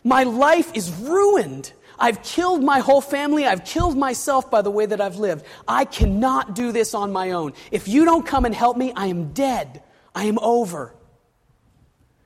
My 0.03 0.23
life 0.23 0.71
is 0.73 0.91
ruined. 0.91 1.71
I've 1.99 2.23
killed 2.23 2.63
my 2.63 2.79
whole 2.79 3.01
family. 3.01 3.45
I've 3.45 3.63
killed 3.65 3.95
myself 3.95 4.49
by 4.49 4.63
the 4.63 4.71
way 4.71 4.87
that 4.87 4.99
I've 4.99 5.17
lived. 5.17 5.45
I 5.67 5.85
cannot 5.85 6.55
do 6.55 6.71
this 6.71 6.95
on 6.95 7.11
my 7.11 7.31
own. 7.31 7.53
If 7.69 7.87
you 7.87 8.03
don't 8.03 8.25
come 8.25 8.45
and 8.45 8.55
help 8.55 8.77
me, 8.77 8.93
I 8.95 9.07
am 9.07 9.31
dead. 9.31 9.83
I 10.15 10.23
am 10.23 10.39
over. 10.39 10.95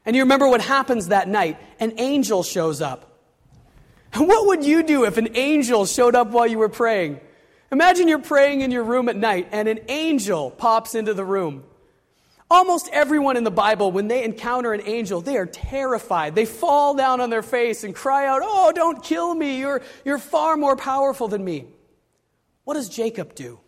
And 0.05 0.15
you 0.15 0.21
remember 0.21 0.47
what 0.47 0.61
happens 0.61 1.09
that 1.09 1.27
night? 1.27 1.59
An 1.81 1.95
angel 1.97 2.43
shows 2.43 2.81
up. 2.81 3.19
And 4.13 4.25
what 4.29 4.47
would 4.47 4.63
you 4.63 4.83
do 4.83 5.03
if 5.03 5.17
an 5.17 5.35
angel 5.35 5.85
showed 5.85 6.15
up 6.15 6.29
while 6.29 6.47
you 6.47 6.59
were 6.59 6.69
praying? 6.69 7.19
Imagine 7.73 8.07
you're 8.07 8.19
praying 8.19 8.61
in 8.61 8.71
your 8.71 8.85
room 8.85 9.09
at 9.09 9.17
night 9.17 9.49
and 9.51 9.67
an 9.67 9.81
angel 9.89 10.49
pops 10.49 10.95
into 10.95 11.13
the 11.13 11.25
room. 11.25 11.65
Almost 12.49 12.89
everyone 12.93 13.35
in 13.35 13.43
the 13.43 13.51
Bible, 13.51 13.91
when 13.91 14.07
they 14.07 14.23
encounter 14.23 14.73
an 14.73 14.81
angel, 14.85 15.19
they 15.19 15.35
are 15.35 15.45
terrified. 15.45 16.33
They 16.33 16.45
fall 16.45 16.95
down 16.95 17.19
on 17.19 17.29
their 17.29 17.43
face 17.43 17.83
and 17.83 17.93
cry 17.93 18.25
out, 18.25 18.41
Oh, 18.43 18.71
don't 18.73 19.03
kill 19.03 19.33
me. 19.35 19.59
You're, 19.59 19.81
you're 20.05 20.17
far 20.17 20.55
more 20.55 20.77
powerful 20.77 21.27
than 21.27 21.43
me. 21.43 21.65
What 22.63 22.75
does 22.75 22.87
Jacob 22.87 23.35
do? 23.35 23.59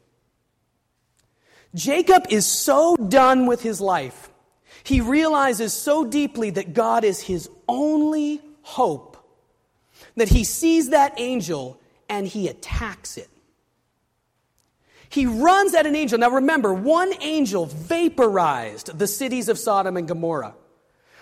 Jacob 1.76 2.26
is 2.30 2.46
so 2.46 2.96
done 2.96 3.46
with 3.46 3.62
his 3.62 3.82
life. 3.82 4.30
He 4.84 5.02
realizes 5.02 5.74
so 5.74 6.06
deeply 6.06 6.50
that 6.52 6.74
God 6.74 7.04
is 7.04 7.22
his 7.22 7.50
only 7.68 8.42
hope 8.62 9.18
that 10.16 10.30
he 10.30 10.44
sees 10.44 10.90
that 10.90 11.14
angel 11.18 11.80
and 12.08 12.28
he 12.28 12.48
attacks 12.48 13.18
it. 13.18 13.30
He 15.10 15.26
runs 15.26 15.74
at 15.74 15.86
an 15.86 15.96
angel. 15.96 16.20
Now 16.20 16.30
remember, 16.30 16.74
one 16.74 17.14
angel 17.22 17.66
vaporized 17.66 18.98
the 18.98 19.08
cities 19.08 19.50
of 19.50 19.58
Sodom 19.58 19.98
and 19.98 20.08
Gomorrah. 20.08 20.56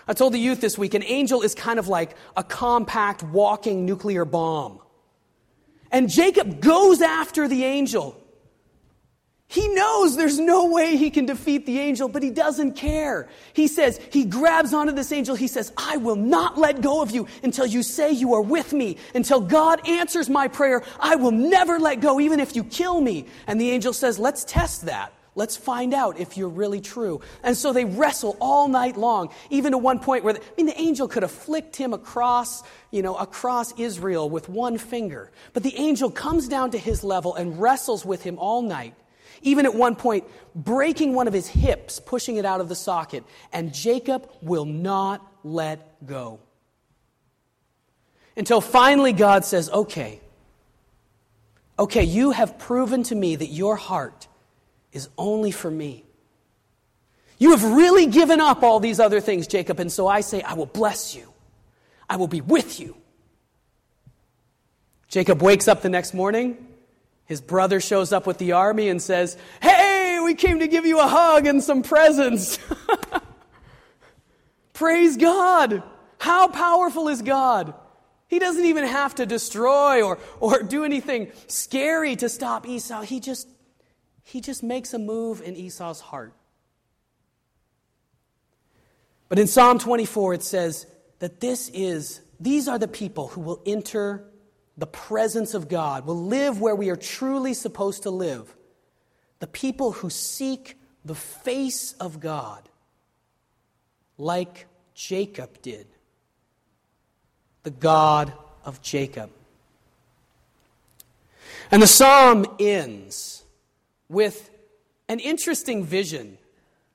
I 0.06 0.12
told 0.12 0.34
the 0.34 0.38
youth 0.38 0.60
this 0.60 0.78
week 0.78 0.94
an 0.94 1.02
angel 1.02 1.42
is 1.42 1.54
kind 1.54 1.78
of 1.78 1.88
like 1.88 2.14
a 2.36 2.44
compact 2.44 3.22
walking 3.22 3.86
nuclear 3.86 4.24
bomb. 4.24 4.80
And 5.90 6.08
Jacob 6.10 6.60
goes 6.60 7.00
after 7.00 7.48
the 7.48 7.64
angel. 7.64 8.20
He 9.50 9.66
knows 9.68 10.14
there's 10.14 10.38
no 10.38 10.66
way 10.66 10.98
he 10.98 11.08
can 11.08 11.24
defeat 11.24 11.64
the 11.64 11.78
angel, 11.78 12.06
but 12.06 12.22
he 12.22 12.28
doesn't 12.28 12.72
care. 12.76 13.28
He 13.54 13.66
says, 13.66 13.98
he 14.12 14.26
grabs 14.26 14.74
onto 14.74 14.92
this 14.92 15.10
angel. 15.10 15.34
He 15.36 15.48
says, 15.48 15.72
I 15.74 15.96
will 15.96 16.16
not 16.16 16.58
let 16.58 16.82
go 16.82 17.00
of 17.00 17.10
you 17.12 17.26
until 17.42 17.64
you 17.64 17.82
say 17.82 18.12
you 18.12 18.34
are 18.34 18.42
with 18.42 18.74
me. 18.74 18.98
Until 19.14 19.40
God 19.40 19.88
answers 19.88 20.28
my 20.28 20.48
prayer, 20.48 20.82
I 21.00 21.16
will 21.16 21.30
never 21.30 21.78
let 21.78 22.00
go, 22.00 22.20
even 22.20 22.40
if 22.40 22.54
you 22.56 22.62
kill 22.62 23.00
me. 23.00 23.24
And 23.46 23.58
the 23.58 23.70
angel 23.70 23.94
says, 23.94 24.18
let's 24.18 24.44
test 24.44 24.84
that. 24.84 25.14
Let's 25.34 25.56
find 25.56 25.94
out 25.94 26.20
if 26.20 26.36
you're 26.36 26.50
really 26.50 26.82
true. 26.82 27.22
And 27.42 27.56
so 27.56 27.72
they 27.72 27.86
wrestle 27.86 28.36
all 28.40 28.68
night 28.68 28.98
long, 28.98 29.30
even 29.48 29.72
to 29.72 29.78
one 29.78 29.98
point 29.98 30.24
where, 30.24 30.34
the, 30.34 30.40
I 30.40 30.44
mean, 30.58 30.66
the 30.66 30.78
angel 30.78 31.08
could 31.08 31.28
flicked 31.30 31.76
him 31.76 31.94
across, 31.94 32.62
you 32.90 33.00
know, 33.00 33.14
across 33.14 33.72
Israel 33.78 34.28
with 34.28 34.50
one 34.50 34.76
finger. 34.76 35.30
But 35.54 35.62
the 35.62 35.74
angel 35.76 36.10
comes 36.10 36.48
down 36.48 36.72
to 36.72 36.78
his 36.78 37.02
level 37.02 37.34
and 37.34 37.58
wrestles 37.58 38.04
with 38.04 38.22
him 38.22 38.38
all 38.38 38.60
night 38.60 38.94
even 39.42 39.66
at 39.66 39.74
one 39.74 39.96
point, 39.96 40.24
breaking 40.54 41.14
one 41.14 41.28
of 41.28 41.34
his 41.34 41.46
hips, 41.46 42.00
pushing 42.00 42.36
it 42.36 42.44
out 42.44 42.60
of 42.60 42.68
the 42.68 42.74
socket. 42.74 43.24
And 43.52 43.72
Jacob 43.72 44.30
will 44.42 44.64
not 44.64 45.26
let 45.44 46.04
go. 46.06 46.40
Until 48.36 48.60
finally 48.60 49.12
God 49.12 49.44
says, 49.44 49.68
Okay, 49.70 50.20
Okay, 51.78 52.02
you 52.02 52.32
have 52.32 52.58
proven 52.58 53.04
to 53.04 53.14
me 53.14 53.36
that 53.36 53.46
your 53.46 53.76
heart 53.76 54.26
is 54.92 55.08
only 55.16 55.52
for 55.52 55.70
me. 55.70 56.04
You 57.38 57.52
have 57.52 57.62
really 57.62 58.06
given 58.06 58.40
up 58.40 58.64
all 58.64 58.80
these 58.80 58.98
other 58.98 59.20
things, 59.20 59.46
Jacob, 59.46 59.78
and 59.78 59.92
so 59.92 60.08
I 60.08 60.22
say, 60.22 60.42
I 60.42 60.54
will 60.54 60.66
bless 60.66 61.14
you. 61.14 61.32
I 62.10 62.16
will 62.16 62.26
be 62.26 62.40
with 62.40 62.80
you. 62.80 62.96
Jacob 65.06 65.40
wakes 65.40 65.68
up 65.68 65.82
the 65.82 65.88
next 65.88 66.14
morning. 66.14 66.66
His 67.28 67.42
brother 67.42 67.78
shows 67.78 68.10
up 68.10 68.26
with 68.26 68.38
the 68.38 68.52
army 68.52 68.88
and 68.88 69.02
says, 69.02 69.36
Hey, 69.60 70.18
we 70.24 70.34
came 70.34 70.60
to 70.60 70.66
give 70.66 70.86
you 70.86 70.98
a 70.98 71.06
hug 71.06 71.46
and 71.46 71.62
some 71.62 71.82
presents. 71.82 72.58
Praise 74.72 75.18
God. 75.18 75.82
How 76.18 76.48
powerful 76.48 77.08
is 77.08 77.20
God? 77.20 77.74
He 78.28 78.38
doesn't 78.38 78.64
even 78.64 78.84
have 78.84 79.14
to 79.16 79.26
destroy 79.26 80.02
or, 80.02 80.18
or 80.40 80.62
do 80.62 80.84
anything 80.84 81.30
scary 81.48 82.16
to 82.16 82.30
stop 82.30 82.66
Esau. 82.66 83.02
He 83.02 83.20
just, 83.20 83.46
he 84.22 84.40
just 84.40 84.62
makes 84.62 84.94
a 84.94 84.98
move 84.98 85.42
in 85.42 85.54
Esau's 85.54 86.00
heart. 86.00 86.32
But 89.28 89.38
in 89.38 89.46
Psalm 89.46 89.78
24, 89.78 90.34
it 90.34 90.42
says 90.42 90.86
that 91.18 91.40
this 91.40 91.68
is, 91.74 92.22
these 92.40 92.68
are 92.68 92.78
the 92.78 92.88
people 92.88 93.28
who 93.28 93.42
will 93.42 93.62
enter 93.66 94.24
the 94.78 94.86
presence 94.86 95.52
of 95.52 95.68
God, 95.68 96.06
will 96.06 96.24
live 96.24 96.60
where 96.60 96.74
we 96.74 96.88
are 96.88 96.96
truly 96.96 97.52
supposed 97.52 98.04
to 98.04 98.10
live. 98.10 98.54
The 99.40 99.46
people 99.46 99.92
who 99.92 100.08
seek 100.08 100.78
the 101.04 101.14
face 101.14 101.92
of 101.94 102.20
God, 102.20 102.62
like 104.16 104.66
Jacob 104.94 105.60
did 105.60 105.86
the 107.64 107.70
God 107.70 108.32
of 108.64 108.80
Jacob. 108.80 109.30
And 111.70 111.82
the 111.82 111.86
psalm 111.86 112.46
ends 112.58 113.44
with 114.08 114.50
an 115.08 115.18
interesting 115.18 115.84
vision 115.84 116.38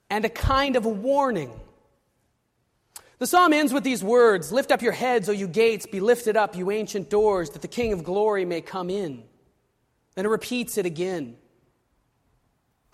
and 0.09 0.25
a 0.25 0.29
kind 0.29 0.75
of 0.75 0.85
a 0.85 0.89
warning. 0.89 1.51
The 3.23 3.27
psalm 3.27 3.53
ends 3.53 3.71
with 3.71 3.85
these 3.85 4.03
words 4.03 4.51
Lift 4.51 4.69
up 4.69 4.81
your 4.81 4.91
heads, 4.91 5.29
O 5.29 5.31
you 5.31 5.47
gates, 5.47 5.85
be 5.85 6.01
lifted 6.01 6.35
up, 6.35 6.57
you 6.57 6.71
ancient 6.71 7.09
doors, 7.09 7.51
that 7.51 7.61
the 7.61 7.69
King 7.69 7.93
of 7.93 8.03
glory 8.03 8.43
may 8.43 8.59
come 8.59 8.89
in. 8.89 9.23
Then 10.15 10.25
it 10.25 10.27
repeats 10.27 10.77
it 10.77 10.85
again. 10.85 11.37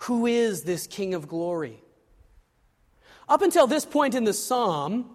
Who 0.02 0.26
is 0.26 0.62
this 0.62 0.86
King 0.86 1.14
of 1.14 1.26
glory? 1.26 1.82
Up 3.28 3.42
until 3.42 3.66
this 3.66 3.84
point 3.84 4.14
in 4.14 4.22
the 4.22 4.32
psalm, 4.32 5.10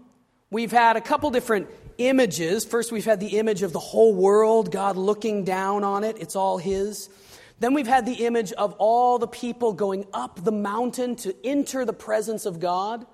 we've 0.51 0.73
had 0.73 0.97
a 0.97 1.01
couple 1.01 1.29
different 1.29 1.69
images. 1.97 2.65
First, 2.65 2.91
we've 2.91 3.05
had 3.05 3.21
the 3.21 3.37
image 3.39 3.63
of 3.63 3.71
the 3.71 3.79
whole 3.79 4.13
world, 4.13 4.69
God 4.69 4.97
looking 4.97 5.45
down 5.45 5.85
on 5.85 6.03
it, 6.03 6.17
it's 6.19 6.35
all 6.35 6.57
His. 6.57 7.07
Then 7.61 7.73
we've 7.73 7.87
had 7.87 8.05
the 8.05 8.25
image 8.25 8.51
of 8.51 8.73
all 8.79 9.17
the 9.17 9.29
people 9.29 9.71
going 9.71 10.07
up 10.13 10.43
the 10.43 10.51
mountain 10.51 11.15
to 11.15 11.33
enter 11.41 11.85
the 11.85 11.93
presence 11.93 12.45
of 12.45 12.59
God. 12.59 13.05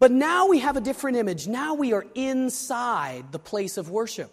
But 0.00 0.10
now 0.10 0.48
we 0.48 0.58
have 0.60 0.76
a 0.76 0.80
different 0.80 1.18
image. 1.18 1.46
Now 1.46 1.74
we 1.74 1.92
are 1.92 2.06
inside 2.14 3.30
the 3.30 3.38
place 3.38 3.76
of 3.76 3.90
worship. 3.90 4.32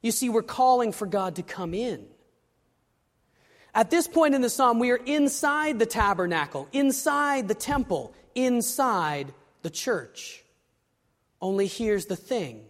You 0.00 0.12
see, 0.12 0.28
we're 0.30 0.42
calling 0.42 0.92
for 0.92 1.04
God 1.04 1.36
to 1.36 1.42
come 1.42 1.74
in. 1.74 2.06
At 3.74 3.90
this 3.90 4.06
point 4.08 4.34
in 4.34 4.40
the 4.40 4.48
psalm, 4.48 4.78
we 4.78 4.90
are 4.92 5.00
inside 5.04 5.78
the 5.78 5.86
tabernacle, 5.86 6.68
inside 6.72 7.48
the 7.48 7.54
temple, 7.54 8.14
inside 8.34 9.34
the 9.62 9.70
church. 9.70 10.44
Only 11.40 11.66
here's 11.66 12.06
the 12.06 12.16
thing 12.16 12.64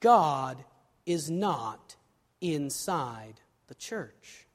God 0.00 0.64
is 1.04 1.30
not 1.30 1.96
inside 2.40 3.40
the 3.66 3.74
church. 3.74 4.45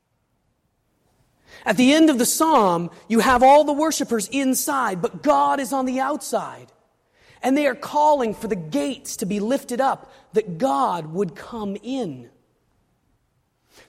At 1.66 1.78
the 1.78 1.94
end 1.94 2.10
of 2.10 2.18
the 2.18 2.26
psalm, 2.26 2.90
you 3.08 3.20
have 3.20 3.44
all 3.44 3.64
the 3.64 3.74
worshipers 3.74 4.28
inside, 4.30 5.02
but 5.02 5.24
God 5.24 5.60
is 5.60 5.74
on 5.74 5.86
the 5.86 6.00
outside. 6.00 6.72
And 7.44 7.58
they 7.58 7.68
are 7.68 7.76
calling 7.76 8.34
for 8.34 8.48
the 8.48 8.56
gates 8.56 9.18
to 9.18 9.26
be 9.26 9.40
lifted 9.40 9.82
up, 9.82 10.12
that 10.34 10.58
God 10.58 11.08
would 11.08 11.36
come 11.36 11.78
in. 11.82 12.30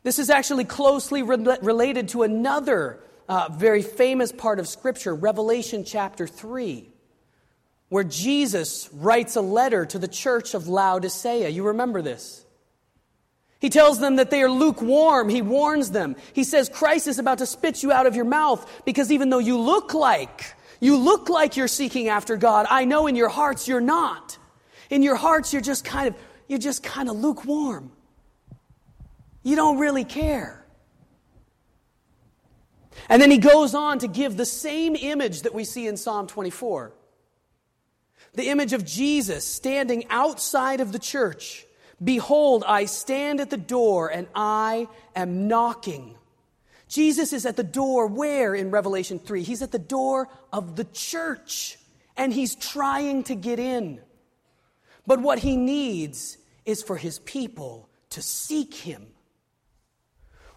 This 0.03 0.19
is 0.19 0.31
actually 0.31 0.65
closely 0.65 1.23
re- 1.23 1.59
related 1.61 2.09
to 2.09 2.23
another 2.23 3.01
uh, 3.29 3.49
very 3.53 3.83
famous 3.83 4.33
part 4.33 4.59
of 4.59 4.67
Scripture, 4.67 5.15
Revelation 5.15 5.85
chapter 5.85 6.27
3 6.27 6.93
where 7.93 8.05
Jesus 8.05 8.89
writes 8.91 9.37
a 9.37 9.43
letter 9.43 9.85
to 9.85 9.99
the 9.99 10.09
church 10.09 10.55
of 10.55 10.67
Laodicea. 10.67 11.51
You 11.51 11.65
remember 11.65 12.01
this? 12.01 12.42
He 13.63 13.71
tells 13.71 14.01
them 14.01 14.17
that 14.17 14.31
they 14.31 14.43
are 14.43 14.51
lukewarm. 14.51 15.29
He 15.29 15.41
warns 15.41 15.93
them. 15.93 16.17
He 16.33 16.43
says, 16.43 16.69
Christ 16.69 17.07
is 17.07 17.21
about 17.21 17.39
to 17.39 17.47
spit 17.47 17.81
you 17.85 17.93
out 17.93 18.07
of 18.07 18.17
your 18.17 18.25
mouth 18.25 18.69
because 18.85 19.13
even 19.13 19.31
though 19.31 19.39
you 19.39 19.57
look 19.57 19.95
like, 19.95 20.57
you 20.81 20.97
look 20.97 21.29
like 21.29 21.57
you're 21.57 21.69
seeking 21.69 22.09
after 22.09 22.37
God, 22.37 22.67
I 22.69 22.87
know 22.87 23.07
in 23.07 23.15
your 23.15 23.29
hearts 23.29 23.69
you're 23.69 23.81
not. 23.81 24.37
In 24.91 25.05
your 25.05 25.15
hearts 25.15 25.53
you're 25.53 25.63
just 25.63 25.85
kind 25.85 26.09
of, 26.09 26.17
you're 26.49 26.59
just 26.59 26.83
kind 26.83 27.09
of 27.09 27.15
lukewarm. 27.15 27.93
You 29.45 29.55
don't 29.55 29.79
really 29.79 30.05
care. 30.05 30.67
And 33.09 33.23
then 33.23 33.31
he 33.31 33.39
goes 33.39 33.77
on 33.77 34.01
to 34.01 34.09
give 34.09 34.37
the 34.37 34.45
same 34.45 34.97
image 34.97 35.43
that 35.43 35.55
we 35.55 35.63
see 35.63 35.87
in 35.87 35.97
Psalm 35.97 36.27
24 36.27 36.93
the 38.35 38.49
image 38.49 38.73
of 38.73 38.85
Jesus 38.85 39.47
standing 39.47 40.05
outside 40.11 40.81
of 40.81 40.91
the 40.91 40.99
church. 40.99 41.65
Behold, 42.03 42.65
I 42.67 42.87
stand 42.87 43.41
at 43.41 43.51
the 43.51 43.57
door 43.57 44.09
and 44.09 44.27
I 44.35 44.89
am 45.15 45.47
knocking. 45.47 46.17
Jesus 46.89 47.33
is 47.33 47.47
at 47.47 47.57
the 47.57 47.63
door 47.63 48.07
where 48.07 48.55
in 48.55 48.71
Revelation 48.71 49.19
3? 49.19 49.43
He's 49.43 49.63
at 49.63 49.73
the 49.73 49.79
door 49.79 50.29
of 50.53 50.77
the 50.77 50.85
church 50.85 51.79
and 52.17 52.33
he's 52.33 52.55
trying 52.55 53.23
to 53.25 53.35
get 53.35 53.59
in. 53.59 54.01
But 55.07 55.21
what 55.21 55.39
he 55.39 55.57
needs 55.57 56.39
is 56.65 56.83
for 56.83 56.97
his 56.97 57.19
people 57.21 57.89
to 58.11 58.23
seek 58.23 58.75
him. 58.75 59.07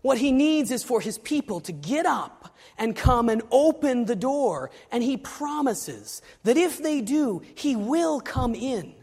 What 0.02 0.18
he 0.18 0.32
needs 0.32 0.72
is 0.72 0.84
for 0.84 1.02
his 1.02 1.18
people 1.18 1.62
to 1.62 1.72
get 1.72 2.06
up 2.06 2.56
and 2.78 2.96
come 2.96 3.30
and 3.30 3.42
open 3.50 4.06
the 4.06 4.16
door. 4.16 4.70
And 4.92 5.02
he 5.02 5.18
promises 5.18 6.22
that 6.44 6.58
if 6.58 6.78
they 6.78 7.02
do, 7.02 7.42
he 7.56 7.76
will 7.76 8.20
come 8.20 8.54
in. 8.54 8.94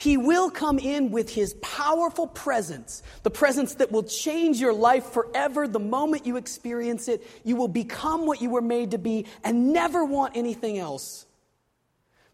He 0.00 0.16
will 0.16 0.48
come 0.48 0.78
in 0.78 1.10
with 1.10 1.28
his 1.28 1.52
powerful 1.60 2.26
presence, 2.26 3.02
the 3.22 3.30
presence 3.30 3.74
that 3.74 3.92
will 3.92 4.02
change 4.02 4.58
your 4.58 4.72
life 4.72 5.04
forever 5.04 5.68
the 5.68 5.78
moment 5.78 6.24
you 6.24 6.38
experience 6.38 7.06
it. 7.06 7.22
You 7.44 7.56
will 7.56 7.68
become 7.68 8.24
what 8.24 8.40
you 8.40 8.48
were 8.48 8.62
made 8.62 8.92
to 8.92 8.98
be 8.98 9.26
and 9.44 9.74
never 9.74 10.02
want 10.02 10.38
anything 10.38 10.78
else. 10.78 11.26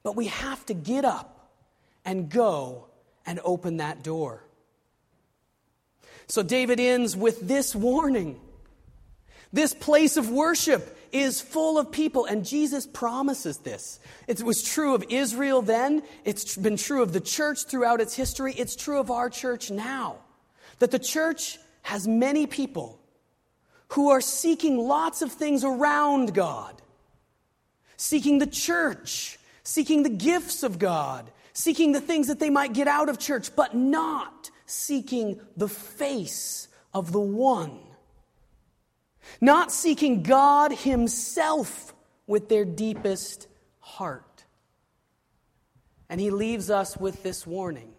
But 0.04 0.14
we 0.14 0.26
have 0.26 0.64
to 0.66 0.74
get 0.74 1.04
up 1.04 1.50
and 2.04 2.30
go 2.30 2.86
and 3.26 3.40
open 3.42 3.78
that 3.78 4.04
door. 4.04 4.44
So 6.28 6.44
David 6.44 6.78
ends 6.78 7.16
with 7.16 7.48
this 7.48 7.74
warning. 7.74 8.40
This 9.52 9.74
place 9.74 10.16
of 10.16 10.30
worship 10.30 10.96
is 11.20 11.40
full 11.40 11.78
of 11.78 11.90
people, 11.90 12.24
and 12.24 12.44
Jesus 12.44 12.86
promises 12.86 13.58
this. 13.58 13.98
It 14.26 14.42
was 14.42 14.62
true 14.62 14.94
of 14.94 15.04
Israel 15.08 15.62
then, 15.62 16.02
it's 16.24 16.56
been 16.56 16.76
true 16.76 17.02
of 17.02 17.12
the 17.12 17.20
church 17.20 17.64
throughout 17.64 18.00
its 18.00 18.14
history, 18.14 18.54
it's 18.54 18.76
true 18.76 18.98
of 18.98 19.10
our 19.10 19.30
church 19.30 19.70
now. 19.70 20.16
That 20.78 20.90
the 20.90 20.98
church 20.98 21.58
has 21.82 22.06
many 22.06 22.46
people 22.46 23.00
who 23.90 24.10
are 24.10 24.20
seeking 24.20 24.78
lots 24.78 25.22
of 25.22 25.32
things 25.32 25.64
around 25.64 26.34
God, 26.34 26.82
seeking 27.96 28.38
the 28.38 28.46
church, 28.46 29.38
seeking 29.62 30.02
the 30.02 30.10
gifts 30.10 30.62
of 30.62 30.78
God, 30.78 31.30
seeking 31.52 31.92
the 31.92 32.00
things 32.00 32.26
that 32.26 32.40
they 32.40 32.50
might 32.50 32.72
get 32.72 32.88
out 32.88 33.08
of 33.08 33.18
church, 33.18 33.54
but 33.54 33.74
not 33.74 34.50
seeking 34.66 35.40
the 35.56 35.68
face 35.68 36.68
of 36.92 37.12
the 37.12 37.20
one, 37.20 37.78
not 39.40 39.72
seeking 39.72 40.22
God 40.22 40.72
Himself 40.72 41.94
with 42.26 42.48
their 42.48 42.64
deepest 42.64 43.48
heart. 43.80 44.44
And 46.08 46.20
He 46.20 46.30
leaves 46.30 46.70
us 46.70 46.96
with 46.96 47.22
this 47.22 47.46
warning 47.46 47.92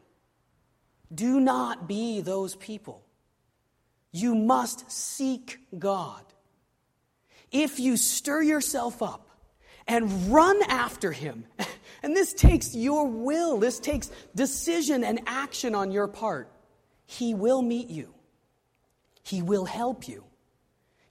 do 1.13 1.39
not 1.39 1.87
be 1.87 2.21
those 2.21 2.55
people. 2.55 3.03
You 4.11 4.35
must 4.35 4.91
seek 4.91 5.59
God. 5.77 6.23
If 7.51 7.79
you 7.79 7.97
stir 7.97 8.41
yourself 8.41 9.01
up 9.01 9.29
and 9.87 10.33
run 10.33 10.61
after 10.63 11.11
Him, 11.11 11.45
and 12.03 12.15
this 12.15 12.33
takes 12.33 12.75
your 12.75 13.07
will, 13.07 13.57
this 13.57 13.79
takes 13.79 14.11
decision 14.35 15.03
and 15.03 15.21
action 15.25 15.75
on 15.75 15.91
your 15.91 16.07
part. 16.07 16.51
He 17.05 17.33
will 17.33 17.61
meet 17.61 17.89
you, 17.89 18.13
He 19.23 19.41
will 19.41 19.65
help 19.65 20.07
you. 20.07 20.23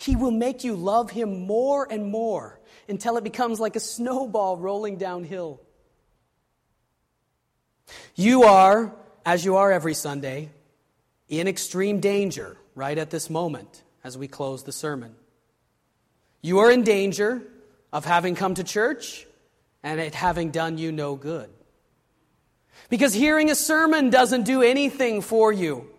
He 0.06 0.14
will 0.14 0.30
make 0.30 0.62
you 0.62 0.76
love 0.76 1.10
Him 1.10 1.46
more 1.46 1.84
and 1.90 2.06
more 2.06 2.60
until 2.88 3.16
it 3.16 3.24
becomes 3.24 3.58
like 3.58 3.74
a 3.74 3.80
snowball 3.80 4.56
rolling 4.56 4.98
downhill. 4.98 5.60
You 8.14 8.44
are, 8.44 8.94
as 9.24 9.44
you 9.44 9.56
are 9.56 9.72
every 9.72 9.94
Sunday, 9.94 10.50
in 11.28 11.48
extreme 11.48 11.98
danger 11.98 12.56
right 12.76 12.96
at 12.96 13.10
this 13.10 13.28
moment 13.28 13.82
as 14.04 14.16
we 14.16 14.28
close 14.28 14.62
the 14.62 14.70
sermon. 14.70 15.16
You 16.40 16.60
are 16.60 16.70
in 16.70 16.84
danger 16.84 17.42
of 17.92 18.04
having 18.04 18.36
come 18.36 18.54
to 18.54 18.62
church 18.62 19.26
and 19.82 19.98
it 20.00 20.14
having 20.14 20.52
done 20.52 20.78
you 20.78 20.92
no 20.92 21.16
good. 21.16 21.50
Because 22.90 23.12
hearing 23.12 23.50
a 23.50 23.56
sermon 23.56 24.10
doesn't 24.10 24.44
do 24.44 24.62
anything 24.62 25.20
for 25.20 25.52
you. 25.52 25.90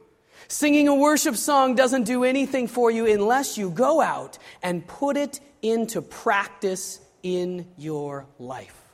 Singing 0.49 0.87
a 0.87 0.95
worship 0.95 1.35
song 1.35 1.75
doesn't 1.75 2.03
do 2.03 2.23
anything 2.23 2.67
for 2.67 2.89
you 2.89 3.05
unless 3.05 3.57
you 3.57 3.69
go 3.69 3.99
out 3.99 4.37
and 4.63 4.87
put 4.87 5.17
it 5.17 5.41
into 5.61 6.01
practice 6.01 7.01
in 7.21 7.67
your 7.77 8.25
life. 8.39 8.86